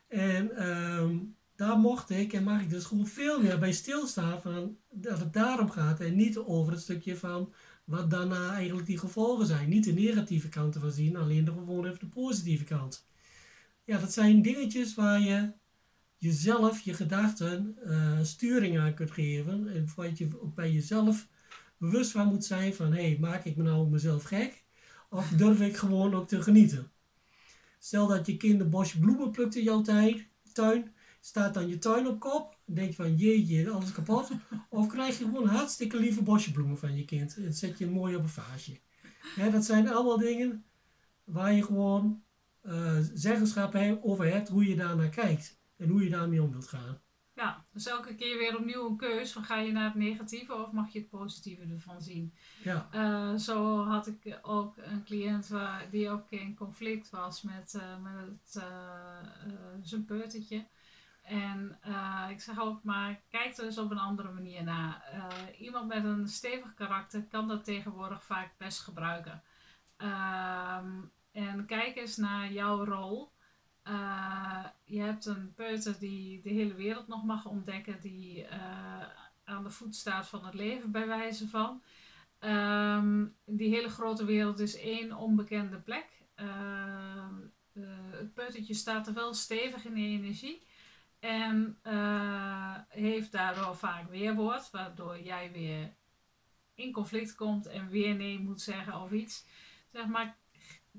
En 0.07 0.55
ehm, 0.55 1.17
daar 1.55 1.77
mocht 1.77 2.09
ik 2.09 2.33
en 2.33 2.43
mag 2.43 2.61
ik 2.61 2.69
dus 2.69 2.85
gewoon 2.85 3.07
veel 3.07 3.41
meer 3.41 3.59
bij 3.59 3.71
stilstaan 3.71 4.41
van 4.41 4.77
dat 4.89 5.19
het 5.19 5.33
daarom 5.33 5.69
gaat. 5.69 5.99
En 5.99 6.15
niet 6.15 6.37
over 6.37 6.71
het 6.71 6.81
stukje 6.81 7.17
van 7.17 7.53
wat 7.83 8.09
daarna 8.09 8.53
eigenlijk 8.53 8.87
die 8.87 8.97
gevolgen 8.97 9.45
zijn. 9.45 9.69
Niet 9.69 9.83
de 9.83 9.93
negatieve 9.93 10.49
kanten 10.49 10.81
van 10.81 10.91
zien, 10.91 11.15
alleen 11.15 11.45
de, 11.45 11.51
gewoon 11.51 11.85
even 11.85 11.99
de 11.99 12.07
positieve 12.07 12.63
kant. 12.63 13.07
Ja, 13.83 13.99
dat 13.99 14.13
zijn 14.13 14.41
dingetjes 14.41 14.95
waar 14.95 15.19
je 15.21 15.51
jezelf, 16.23 16.79
je 16.79 16.93
gedachten, 16.93 17.77
eh, 17.85 18.19
sturing 18.21 18.79
aan 18.79 18.93
kunt 18.93 19.11
geven. 19.11 19.67
En 19.67 19.87
waar 19.95 20.11
je 20.13 20.27
bij 20.55 20.71
jezelf 20.71 21.27
bewust 21.77 22.11
van 22.11 22.27
moet 22.27 22.45
zijn 22.45 22.73
van, 22.73 22.93
hé, 22.93 23.01
hey, 23.01 23.17
maak 23.19 23.45
ik 23.45 23.55
me 23.55 23.63
nou 23.63 23.89
mezelf 23.89 24.23
gek? 24.23 24.63
Of 25.09 25.29
durf 25.29 25.61
ik 25.61 25.77
gewoon 25.77 26.13
ook 26.13 26.27
te 26.27 26.41
genieten? 26.41 26.91
Stel 27.79 28.07
dat 28.07 28.25
je 28.25 28.37
kind 28.37 28.61
een 28.61 28.69
bosje 28.69 28.99
bloemen 28.99 29.31
plukt 29.31 29.55
in 29.55 29.63
jouw 29.63 29.81
tuin, 30.53 30.93
staat 31.19 31.53
dan 31.53 31.67
je 31.67 31.77
tuin 31.77 32.07
op 32.07 32.19
kop, 32.19 32.57
denk 32.65 32.89
je 32.89 32.95
van, 32.95 33.15
jeetje, 33.15 33.69
alles 33.69 33.91
kapot. 33.91 34.29
Of 34.69 34.87
krijg 34.87 35.17
je 35.17 35.23
gewoon 35.23 35.47
hartstikke 35.47 35.99
lieve 35.99 36.21
bosje 36.21 36.51
bloemen 36.51 36.77
van 36.77 36.95
je 36.95 37.05
kind 37.05 37.37
en 37.37 37.53
zet 37.53 37.77
je 37.77 37.87
mooi 37.87 38.15
op 38.15 38.23
een 38.23 38.29
vaasje. 38.29 38.79
Dat 39.51 39.65
zijn 39.65 39.89
allemaal 39.89 40.17
dingen 40.17 40.65
waar 41.23 41.53
je 41.53 41.63
gewoon 41.63 42.23
eh, 42.61 42.97
zeggenschap 43.13 43.99
over 44.01 44.31
hebt 44.31 44.49
hoe 44.49 44.67
je 44.67 44.75
daarnaar 44.75 45.09
kijkt 45.09 45.61
en 45.83 45.89
hoe 45.89 46.03
je 46.03 46.09
daarmee 46.09 46.41
om 46.41 46.51
wilt 46.51 46.67
gaan. 46.67 47.01
Ja, 47.35 47.65
dus 47.71 47.85
elke 47.85 48.15
keer 48.15 48.37
weer 48.37 48.57
opnieuw 48.57 48.89
een 48.89 48.97
keus 48.97 49.31
van 49.31 49.43
ga 49.43 49.59
je 49.59 49.71
naar 49.71 49.85
het 49.85 49.95
negatieve 49.95 50.53
of 50.53 50.71
mag 50.71 50.93
je 50.93 50.99
het 50.99 51.09
positieve 51.09 51.65
ervan 51.71 52.01
zien. 52.01 52.33
Ja, 52.63 52.87
Eh, 52.91 53.35
zo 53.35 53.83
had 53.85 54.07
ik 54.07 54.39
ook 54.41 54.77
een 54.77 55.03
cliënt 55.03 55.47
waar, 55.47 55.89
die 55.89 56.09
ook 56.09 56.29
in 56.29 56.55
conflict 56.55 57.09
was 57.09 57.41
met, 57.41 57.73
eh, 57.73 58.01
met 58.01 58.13
het, 58.13 58.63
eh, 58.63 59.53
zijn 59.81 60.05
peutertje. 60.05 60.65
En 61.23 61.79
ik 62.29 62.41
zeg 62.41 62.59
ook 62.59 62.83
maar, 62.83 63.21
kijk 63.29 63.57
er 63.57 63.65
eens 63.65 63.77
op 63.77 63.91
een 63.91 63.97
andere 63.97 64.31
manier 64.31 64.63
naar. 64.63 65.03
Iemand 65.59 65.87
met 65.87 66.03
een 66.03 66.27
stevig 66.27 66.73
karakter 66.73 67.23
kan 67.23 67.47
dat 67.47 67.63
tegenwoordig 67.63 68.23
vaak 68.23 68.57
best 68.57 68.79
gebruiken. 68.79 69.43
Ehm, 69.97 71.01
en 71.31 71.65
kijk 71.65 71.95
eens 71.95 72.17
naar 72.17 72.51
jouw 72.51 72.85
rol. 72.85 73.32
Eh, 73.83 74.65
je 74.83 74.99
hebt 74.99 75.25
een 75.25 75.53
peuter 75.53 75.99
die 75.99 76.41
de 76.41 76.49
hele 76.49 76.73
wereld 76.73 77.07
nog 77.07 77.23
mag 77.23 77.45
ontdekken, 77.45 78.01
die 78.01 78.45
eh, 78.45 78.59
aan 79.43 79.63
de 79.63 79.69
voet 79.69 79.95
staat 79.95 80.27
van 80.27 80.45
het 80.45 80.53
leven, 80.53 80.91
bij 80.91 81.07
wijze 81.07 81.47
van. 81.47 81.81
Ehm, 82.39 83.25
die 83.45 83.75
hele 83.75 83.89
grote 83.89 84.25
wereld 84.25 84.59
is 84.59 84.77
één 84.77 85.13
onbekende 85.13 85.79
plek. 85.79 86.05
Ehm, 86.35 87.35
eh, 87.73 87.83
het 88.11 88.33
peutertje 88.33 88.73
staat 88.73 89.07
er 89.07 89.13
wel 89.13 89.33
stevig 89.33 89.85
in 89.85 89.93
de 89.93 90.01
energie. 90.01 90.61
En 91.19 91.77
heeft 92.87 93.31
daardoor 93.31 93.75
vaak 93.75 94.09
weerwoord, 94.09 94.71
waardoor 94.71 95.19
jij 95.19 95.51
weer 95.51 95.93
in 96.75 96.91
conflict 96.91 97.35
komt 97.35 97.65
en 97.65 97.89
weer 97.89 98.15
nee 98.15 98.39
moet 98.39 98.61
zeggen 98.61 99.01
of 99.01 99.11
iets. 99.11 99.45
Zeg 99.91 100.05
maar, 100.05 100.37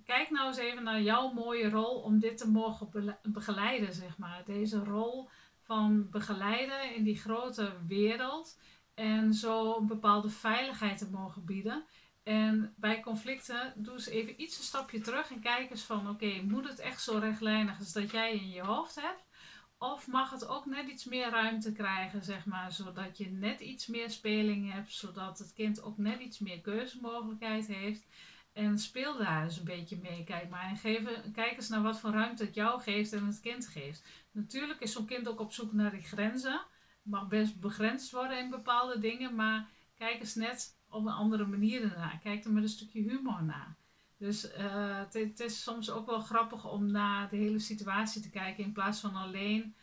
kijk 0.05 0.31
nou 0.31 0.47
eens 0.47 0.57
even 0.57 0.83
naar 0.83 1.03
jouw 1.03 1.33
mooie 1.33 1.71
rol 1.71 2.01
om 2.01 2.19
dit 2.19 2.39
te 2.39 2.51
mogen 2.51 3.17
begeleiden, 3.23 3.95
zeg 3.95 4.19
maar. 4.19 4.43
Deze 4.45 4.85
rol 4.85 5.29
van 5.61 6.11
begeleiden 6.11 6.95
in 6.95 7.05
die 7.05 7.17
grote 7.17 7.73
wereld 7.87 8.59
en 8.95 9.35
zo 9.35 9.77
een 9.77 9.87
bepaalde 9.87 10.29
veiligheid 10.29 10.99
te 10.99 11.11
mogen 11.11 11.45
bieden. 11.45 11.85
En 12.23 12.75
bij 12.77 13.01
conflicten 13.01 13.73
doe 13.77 13.93
eens 13.93 14.07
even 14.07 14.43
iets 14.43 14.59
een 14.59 14.65
stapje 14.65 15.01
terug 15.01 15.31
en 15.31 15.41
kijk 15.41 15.71
eens 15.71 15.83
van 15.83 16.09
oké, 16.09 16.43
moet 16.43 16.69
het 16.69 16.79
echt 16.79 17.03
zo 17.03 17.19
rechtlijnig 17.19 17.79
als 17.79 17.93
dat 17.93 18.11
jij 18.11 18.33
in 18.33 18.51
je 18.51 18.63
hoofd 18.63 19.01
hebt? 19.01 19.25
Of 19.79 20.07
mag 20.07 20.31
het 20.31 20.49
ook 20.49 20.67
net 20.67 20.89
iets 20.89 21.05
meer 21.05 21.31
ruimte 21.31 21.73
krijgen, 21.73 22.25
zeg 22.25 22.47
maar, 22.47 22.73
zodat 22.73 23.19
je 23.19 23.31
net 23.31 23.61
iets 23.61 23.87
meer 23.87 24.11
speling 24.11 24.73
hebt, 24.73 24.93
zodat 24.93 25.39
het 25.39 25.53
kind 25.53 25.83
ook 25.83 25.99
net 25.99 26.21
iets 26.21 26.39
meer 26.39 26.61
keuzemogelijkheid 26.61 27.67
heeft. 27.67 28.07
En 28.55 28.79
speel 28.79 29.19
daar 29.19 29.45
eens 29.45 29.59
een 29.59 29.65
beetje 29.65 29.99
mee, 30.03 30.25
kijk 30.25 30.49
maar. 30.49 30.69
En 30.69 30.77
geef, 30.77 31.31
kijk 31.33 31.57
eens 31.57 31.69
naar 31.69 31.83
wat 31.83 32.01
voor 32.01 32.11
ruimte 32.11 32.45
het 32.45 32.55
jou 32.55 32.81
geeft 32.81 33.13
en 33.13 33.27
het 33.27 33.41
kind 33.41 33.67
geeft. 33.67 34.05
Natuurlijk 34.31 34.81
is 34.81 34.93
zo'n 34.93 35.07
kind 35.07 35.29
ook 35.29 35.41
op 35.41 35.53
zoek 35.53 35.73
naar 35.73 35.91
die 35.91 36.03
grenzen. 36.03 36.61
Mag 37.03 37.29
best 37.29 37.61
begrensd 37.61 38.11
worden 38.11 38.39
in 38.39 38.51
bepaalde 38.51 38.99
dingen, 38.99 39.35
maar 39.35 39.69
kijk 39.95 40.21
eens 40.21 40.35
net 40.35 40.79
op 40.89 41.07
een 41.07 41.13
andere 41.13 41.47
manier 41.47 41.83
ernaar. 41.83 42.19
Kijk 42.23 42.45
er 42.45 42.53
met 42.53 42.63
een 42.63 42.69
stukje 42.69 43.01
humor 43.01 43.45
naar. 43.45 43.77
Dus 44.17 44.51
eh, 44.51 45.03
het, 45.11 45.41
is 45.41 45.63
soms 45.63 45.91
ook 45.91 46.07
wel 46.07 46.21
grappig 46.21 46.71
om 46.71 46.91
naar 46.91 47.29
de 47.29 47.37
hele 47.37 47.59
situatie 47.59 48.23
te 48.23 48.31
kijken 48.31 48.65
in 48.65 48.73
plaats 48.73 49.01
van 49.01 49.15
alleen 49.15 49.75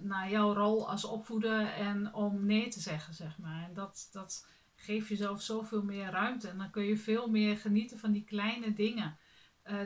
naar 0.00 0.30
jouw 0.30 0.52
rol 0.52 0.90
als 0.90 1.04
opvoeder 1.04 1.66
en 1.66 2.14
om 2.14 2.46
nee 2.46 2.68
te 2.68 2.80
zeggen, 2.80 3.14
zeg 3.14 3.38
maar. 3.38 3.64
En 3.64 3.74
dat, 3.74 4.08
dat 4.12 4.46
geeft 4.76 5.08
jezelf 5.08 5.42
zoveel 5.42 5.82
meer 5.82 6.10
ruimte. 6.10 6.48
En 6.48 6.58
dan 6.58 6.70
kun 6.70 6.84
je 6.84 6.96
veel 6.96 7.30
meer 7.30 7.56
genieten 7.56 7.98
van 7.98 8.12
die 8.12 8.24
kleine 8.24 8.72
dingen. 8.72 9.18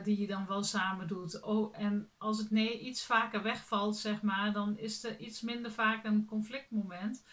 die 0.03 0.19
je 0.19 0.27
dan 0.27 0.47
wel 0.47 0.63
samen 0.63 1.07
doet. 1.07 1.43
Oh, 1.43 1.79
en 1.79 2.09
als 2.17 2.37
het 2.37 2.51
nee 2.51 2.79
iets 2.79 3.05
vaker 3.05 3.43
wegvalt, 3.43 3.97
zeg 3.97 4.21
maar, 4.21 4.53
dan 4.53 4.77
is 4.77 5.03
er 5.03 5.19
iets 5.19 5.41
minder 5.41 5.71
vaak 5.71 6.05
een 6.05 6.25
conflictmoment. 6.25 7.23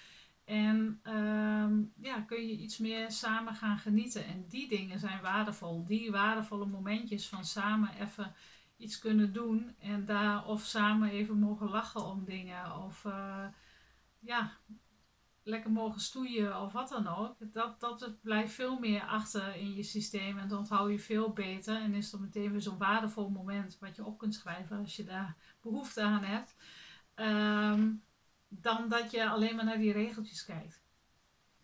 En 0.49 1.01
ehm, 1.03 1.83
ja, 2.01 2.21
kun 2.21 2.47
je 2.47 2.57
iets 2.57 2.79
meer 2.79 3.11
samen 3.11 3.55
gaan 3.55 3.79
genieten. 3.79 4.25
En 4.25 4.47
die 4.49 4.69
dingen 4.69 4.99
zijn 4.99 5.23
waardevol. 5.23 5.85
Die 5.85 6.11
waardevolle 6.11 6.67
momentjes 6.67 7.29
van 7.29 7.45
samen 7.45 7.91
even 8.01 8.35
iets 8.77 8.99
kunnen 8.99 9.33
doen. 9.33 9.75
En 9.79 10.05
daar 10.05 10.47
of 10.47 10.63
samen 10.63 11.11
even 11.11 11.39
mogen 11.39 11.69
lachen 11.69 12.05
om 12.05 12.25
dingen. 12.25 12.83
Of 12.83 13.05
uh, 13.05 13.47
ja, 14.19 14.53
lekker 15.49 15.71
mogen 15.71 16.01
stoeien 16.01 16.61
of 16.61 16.73
wat 16.73 16.89
dan 16.89 17.07
ook. 17.07 17.37
Dat, 17.53 17.81
dat 17.81 18.21
blijft 18.23 18.53
veel 18.53 18.79
meer 18.79 19.03
achter 19.03 19.57
in 19.57 19.75
je 19.75 19.83
systeem. 19.83 20.39
En 20.39 20.49
dan 20.49 20.59
onthoud 20.59 20.91
je 20.91 20.99
veel 20.99 21.33
beter. 21.33 21.77
En 21.77 21.95
is 21.95 22.11
dat 22.11 22.21
meteen 22.21 22.51
weer 22.51 22.61
zo'n 22.61 22.79
waardevol 22.79 23.29
moment 23.29 23.79
wat 23.81 23.97
je 23.97 24.05
op 24.05 24.19
kunt 24.19 24.35
schrijven 24.35 24.79
als 24.79 24.97
je 24.97 25.05
daar 25.05 25.37
behoefte 25.61 26.03
aan 26.03 26.23
hebt. 26.23 26.55
Um, 27.15 28.03
dan 28.49 28.89
dat 28.89 29.11
je 29.11 29.29
alleen 29.29 29.57
maar 29.57 29.65
naar 29.65 29.79
die 29.79 29.93
regeltjes 29.93 30.45
kijkt. 30.45 30.83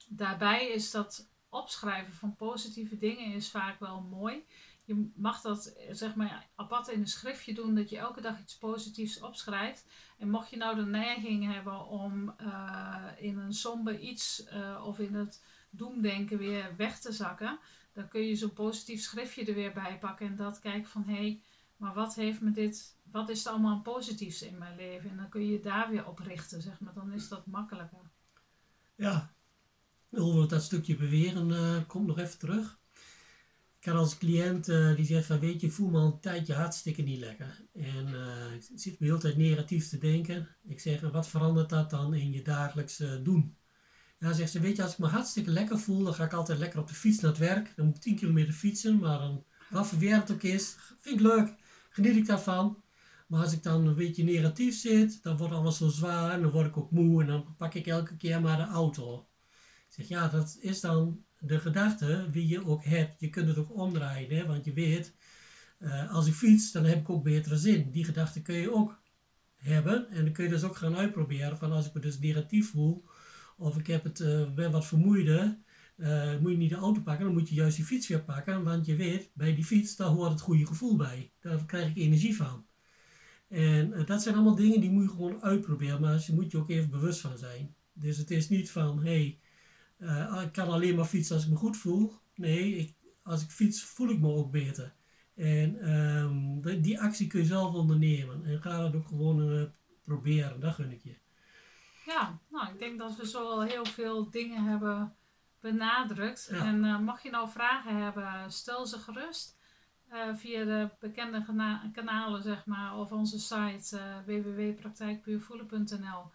Daarbij 0.09 0.69
is 0.69 0.91
dat 0.91 1.29
opschrijven 1.49 2.15
van 2.15 2.37
positieve 2.37 2.99
dingen 2.99 3.35
is 3.35 3.51
vaak 3.51 3.79
wel 3.81 4.01
mooi. 4.01 4.45
Je 4.85 5.11
mag 5.15 5.41
dat 5.41 5.77
zeg 5.91 6.15
maar 6.15 6.49
apart 6.55 6.89
in 6.89 7.01
een 7.01 7.07
schriftje 7.07 7.55
doen, 7.55 7.75
dat 7.75 7.91
je 7.91 7.99
elke 7.99 8.21
dag 8.21 8.41
iets 8.41 8.59
positiefs 8.59 9.21
opschrijft. 9.21 9.87
En 10.19 10.31
mocht 10.31 10.51
je 10.51 10.57
nou 10.57 10.77
de 10.77 10.87
neiging 10.87 11.53
hebben 11.53 11.87
om 11.87 12.35
uh, 12.41 13.05
in 13.19 13.39
een 13.39 13.53
somber 13.53 13.99
iets 13.99 14.45
uh, 14.53 14.85
of 14.87 14.99
in 14.99 15.15
het 15.15 15.43
doemdenken 15.71 16.39
weer 16.39 16.75
weg 16.77 17.01
te 17.01 17.13
zakken, 17.13 17.59
dan 17.93 18.09
kun 18.09 18.21
je 18.21 18.37
zo'n 18.37 18.53
positief 18.53 19.01
schriftje 19.01 19.45
er 19.45 19.55
weer 19.55 19.73
bij 19.73 19.99
pakken 19.99 20.27
en 20.27 20.37
dat 20.37 20.59
kijken 20.59 20.91
van 20.91 21.05
hé, 21.05 21.15
hey, 21.15 21.43
maar 21.77 21.95
wat 21.95 22.15
heeft 22.15 22.41
me 22.41 22.51
dit, 22.51 22.97
wat 23.11 23.29
is 23.29 23.45
er 23.45 23.53
allemaal 23.53 23.81
positiefs 23.81 24.43
in 24.43 24.59
mijn 24.59 24.77
leven? 24.77 25.11
En 25.11 25.17
dan 25.17 25.29
kun 25.29 25.47
je 25.47 25.61
daar 25.61 25.91
weer 25.91 26.07
op 26.07 26.19
richten, 26.19 26.63
zeg 26.63 26.81
maar. 26.81 26.95
Dan 26.95 27.13
is 27.13 27.29
dat 27.29 27.47
makkelijker. 27.47 28.11
Ja, 28.95 29.33
over 30.13 30.49
dat 30.49 30.63
stukje 30.63 30.97
beweren 30.97 31.49
uh, 31.49 31.77
komt 31.87 32.07
nog 32.07 32.19
even 32.19 32.39
terug. 32.39 32.79
Ik 33.85 33.91
had 33.91 33.99
als 33.99 34.19
cliënt 34.19 34.69
uh, 34.69 34.97
die 34.97 35.05
zegt 35.05 35.27
van 35.27 35.39
weet 35.41 35.61
je, 35.61 35.71
voel 35.71 35.91
me 35.91 35.99
al 35.99 36.07
een 36.07 36.21
tijdje 36.21 36.55
hartstikke 36.55 37.03
niet 37.03 37.19
lekker. 37.19 37.63
En 37.73 38.09
uh, 38.09 38.55
ik 38.55 38.63
zit 38.75 39.01
me 39.01 39.07
heel 39.07 39.19
tijd 39.19 39.37
negatief 39.37 39.89
te 39.89 39.99
denken. 39.99 40.49
Ik 40.69 40.81
zeg, 40.81 41.01
wat 41.01 41.29
verandert 41.29 41.69
dat 41.69 41.91
dan 41.91 42.15
in 42.15 42.33
je 42.33 42.43
dagelijks 42.43 43.03
doen? 43.23 43.57
Ja, 44.19 44.33
zegt 44.33 44.51
ze, 44.51 44.61
weet 44.61 44.77
je, 44.77 44.83
als 44.83 44.93
ik 44.93 44.99
me 44.99 45.07
hartstikke 45.07 45.51
lekker 45.51 45.79
voel, 45.79 46.05
dan 46.05 46.15
ga 46.15 46.25
ik 46.25 46.33
altijd 46.33 46.59
lekker 46.59 46.81
op 46.81 46.89
de 46.89 46.95
fiets 46.95 47.21
naar 47.21 47.31
het 47.31 47.41
werk. 47.41 47.73
Dan 47.77 47.87
moet 47.87 47.97
ik 47.97 48.03
10 48.03 48.17
kilometer 48.17 48.53
fietsen, 48.53 48.99
maar 48.99 49.19
dan, 49.19 49.45
wat 49.71 49.87
voor 49.87 50.03
het 50.03 50.33
ook 50.33 50.43
is, 50.43 50.77
vind 50.99 51.15
ik 51.15 51.27
leuk 51.27 51.55
geniet 51.91 52.17
ik 52.17 52.27
daarvan. 52.27 52.83
Maar 53.29 53.41
als 53.41 53.53
ik 53.53 53.63
dan 53.63 53.87
een 53.87 53.95
beetje 53.95 54.25
negatief 54.25 54.81
zit, 54.81 55.23
dan 55.23 55.37
wordt 55.37 55.55
alles 55.55 55.77
zo 55.77 55.89
zwaar 55.89 56.31
en 56.31 56.43
dan 56.43 56.51
word 56.51 56.67
ik 56.67 56.77
ook 56.77 56.91
moe 56.91 57.21
en 57.21 57.27
dan 57.27 57.55
pak 57.57 57.75
ik 57.75 57.87
elke 57.87 58.17
keer 58.17 58.41
maar 58.41 58.57
de 58.57 58.73
auto. 58.73 59.29
Ik 59.89 59.93
zeg, 59.93 60.09
ja, 60.09 60.29
dat 60.29 60.57
is 60.61 60.81
dan 60.81 61.25
de 61.47 61.59
gedachte 61.59 62.31
wie 62.31 62.49
je 62.49 62.67
ook 62.67 62.85
hebt. 62.85 63.21
Je 63.21 63.31
kunt 63.31 63.49
het 63.49 63.59
ook 63.59 63.77
omdraaien, 63.77 64.37
hè? 64.37 64.47
want 64.47 64.65
je 64.65 64.73
weet, 64.73 65.15
uh, 65.79 66.13
als 66.13 66.27
ik 66.27 66.35
fiets, 66.35 66.73
dan 66.73 66.85
heb 66.85 67.01
ik 67.01 67.11
ook 67.11 67.23
betere 67.23 67.57
zin. 67.57 67.91
Die 67.91 68.05
gedachte 68.05 68.43
kun 68.43 68.55
je 68.55 68.75
ook 68.75 69.03
hebben 69.57 70.11
en 70.11 70.25
dan 70.25 70.33
kun 70.33 70.45
je 70.45 70.51
dus 70.51 70.63
ook 70.63 70.77
gaan 70.77 70.97
uitproberen 70.97 71.59
van 71.59 71.73
als 71.73 71.87
ik 71.87 71.95
me 71.95 72.01
dus 72.01 72.19
negatief 72.19 72.71
voel 72.71 73.05
of 73.57 73.79
ik 73.79 73.87
heb 73.87 74.05
het, 74.05 74.19
ben 74.55 74.71
wat 74.71 74.87
vermoeider, 74.87 75.59
uh, 75.97 76.39
moet 76.39 76.51
je 76.51 76.57
niet 76.57 76.71
de 76.71 76.77
auto 76.77 77.01
pakken, 77.01 77.25
dan 77.25 77.35
moet 77.35 77.49
je 77.49 77.55
juist 77.55 77.77
die 77.77 77.85
fiets 77.85 78.09
weer 78.09 78.25
pakken. 78.25 78.65
Want 78.65 78.87
je 78.87 78.97
weet, 78.97 79.31
bij 79.35 79.55
die 79.55 79.65
fiets, 79.65 79.97
daar 79.97 80.09
hoort 80.09 80.31
het 80.31 80.41
goede 80.41 80.67
gevoel 80.67 80.97
bij. 80.97 81.33
Daar 81.41 81.65
krijg 81.65 81.89
ik 81.89 81.97
energie 81.97 82.37
van. 82.37 82.67
En 83.49 84.05
dat 84.07 84.23
zijn 84.23 84.35
allemaal 84.35 84.55
dingen 84.55 84.81
die 84.81 84.91
moet 84.91 85.03
je 85.03 85.09
gewoon 85.09 85.43
uitproberen. 85.43 86.01
Maar 86.01 86.25
je 86.27 86.35
moet 86.35 86.51
je 86.51 86.59
ook 86.59 86.71
even 86.71 86.91
bewust 86.91 87.21
van 87.21 87.39
zijn. 87.39 87.75
Dus 87.93 88.17
het 88.17 88.31
is 88.31 88.49
niet 88.49 88.71
van, 88.71 89.05
hé, 89.05 89.11
hey, 89.11 89.39
uh, 90.05 90.43
ik 90.43 90.53
kan 90.53 90.69
alleen 90.69 90.97
maar 90.97 91.05
fietsen 91.05 91.35
als 91.35 91.45
ik 91.45 91.51
me 91.51 91.57
goed 91.57 91.77
voel. 91.77 92.13
Nee, 92.35 92.77
ik, 92.77 92.95
als 93.23 93.43
ik 93.43 93.51
fiets 93.51 93.83
voel 93.83 94.09
ik 94.09 94.21
me 94.21 94.29
ook 94.29 94.51
beter. 94.51 94.95
En 95.35 95.95
um, 95.95 96.61
die 96.83 97.01
actie 97.01 97.27
kun 97.27 97.41
je 97.41 97.47
zelf 97.47 97.75
ondernemen. 97.75 98.45
En 98.45 98.63
ga 98.63 98.79
dat 98.79 98.95
ook 98.95 99.07
gewoon 99.07 99.71
proberen. 100.05 100.61
Dat 100.61 100.75
gun 100.75 100.93
ik 100.93 101.03
je. 101.03 101.17
Ja, 102.07 102.39
nou, 102.51 102.73
ik 102.73 102.79
denk 102.79 102.99
dat 102.99 103.17
we 103.17 103.29
zo 103.29 103.51
al 103.51 103.63
heel 103.63 103.85
veel 103.85 104.31
dingen 104.31 104.65
hebben 104.65 105.15
benadrukt. 105.61 106.49
En 106.49 106.85
uh, 106.85 106.99
mag 106.99 107.23
je 107.23 107.31
nou 107.31 107.49
vragen 107.49 108.03
hebben, 108.03 108.53
stel 108.53 108.87
ze 108.87 108.99
gerust. 108.99 109.57
Uh, 110.13 110.35
via 110.35 110.65
de 110.65 110.91
bekende 111.01 111.45
kanalen, 111.93 112.43
zeg 112.43 112.67
maar, 112.67 112.97
of 112.97 113.13
onze 113.13 113.39
site 113.39 113.97
uh, 113.97 114.17
www.praktijkpuurvoelen.nl. 114.27 116.31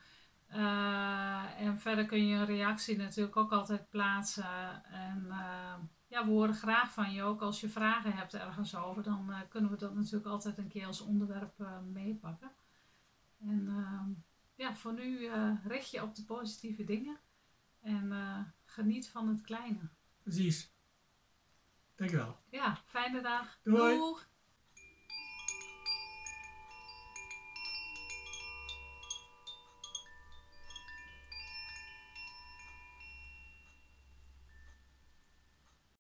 en 1.57 1.77
verder 1.77 2.05
kun 2.05 2.27
je 2.27 2.35
een 2.35 2.45
reactie 2.45 2.97
natuurlijk 2.97 3.37
ook 3.37 3.51
altijd 3.51 3.89
plaatsen. 3.89 4.83
En 4.83 5.27
ja, 6.07 6.25
we 6.25 6.29
horen 6.29 6.55
graag 6.55 6.91
van 6.93 7.11
je 7.11 7.23
ook 7.23 7.41
als 7.41 7.61
je 7.61 7.69
vragen 7.69 8.13
hebt 8.13 8.33
ergens 8.33 8.75
over. 8.75 9.03
Dan 9.03 9.33
kunnen 9.49 9.71
we 9.71 9.77
dat 9.77 9.95
natuurlijk 9.95 10.25
altijd 10.25 10.57
een 10.57 10.67
keer 10.67 10.85
als 10.85 11.01
onderwerp 11.01 11.63
meepakken. 11.91 12.51
En 13.39 14.25
ja, 14.55 14.75
voor 14.75 14.93
nu 14.93 15.29
richt 15.63 15.91
je 15.91 16.03
op 16.03 16.15
de 16.15 16.23
positieve 16.25 16.83
dingen. 16.83 17.17
En 17.81 18.13
geniet 18.65 19.09
van 19.09 19.27
het 19.27 19.41
kleine. 19.41 19.89
Precies. 20.23 20.73
Dankjewel. 21.95 22.39
Ja, 22.49 22.75
fijne 22.85 23.21
dag. 23.21 23.59
Doei. 23.63 23.95
Doeg. 23.97 24.28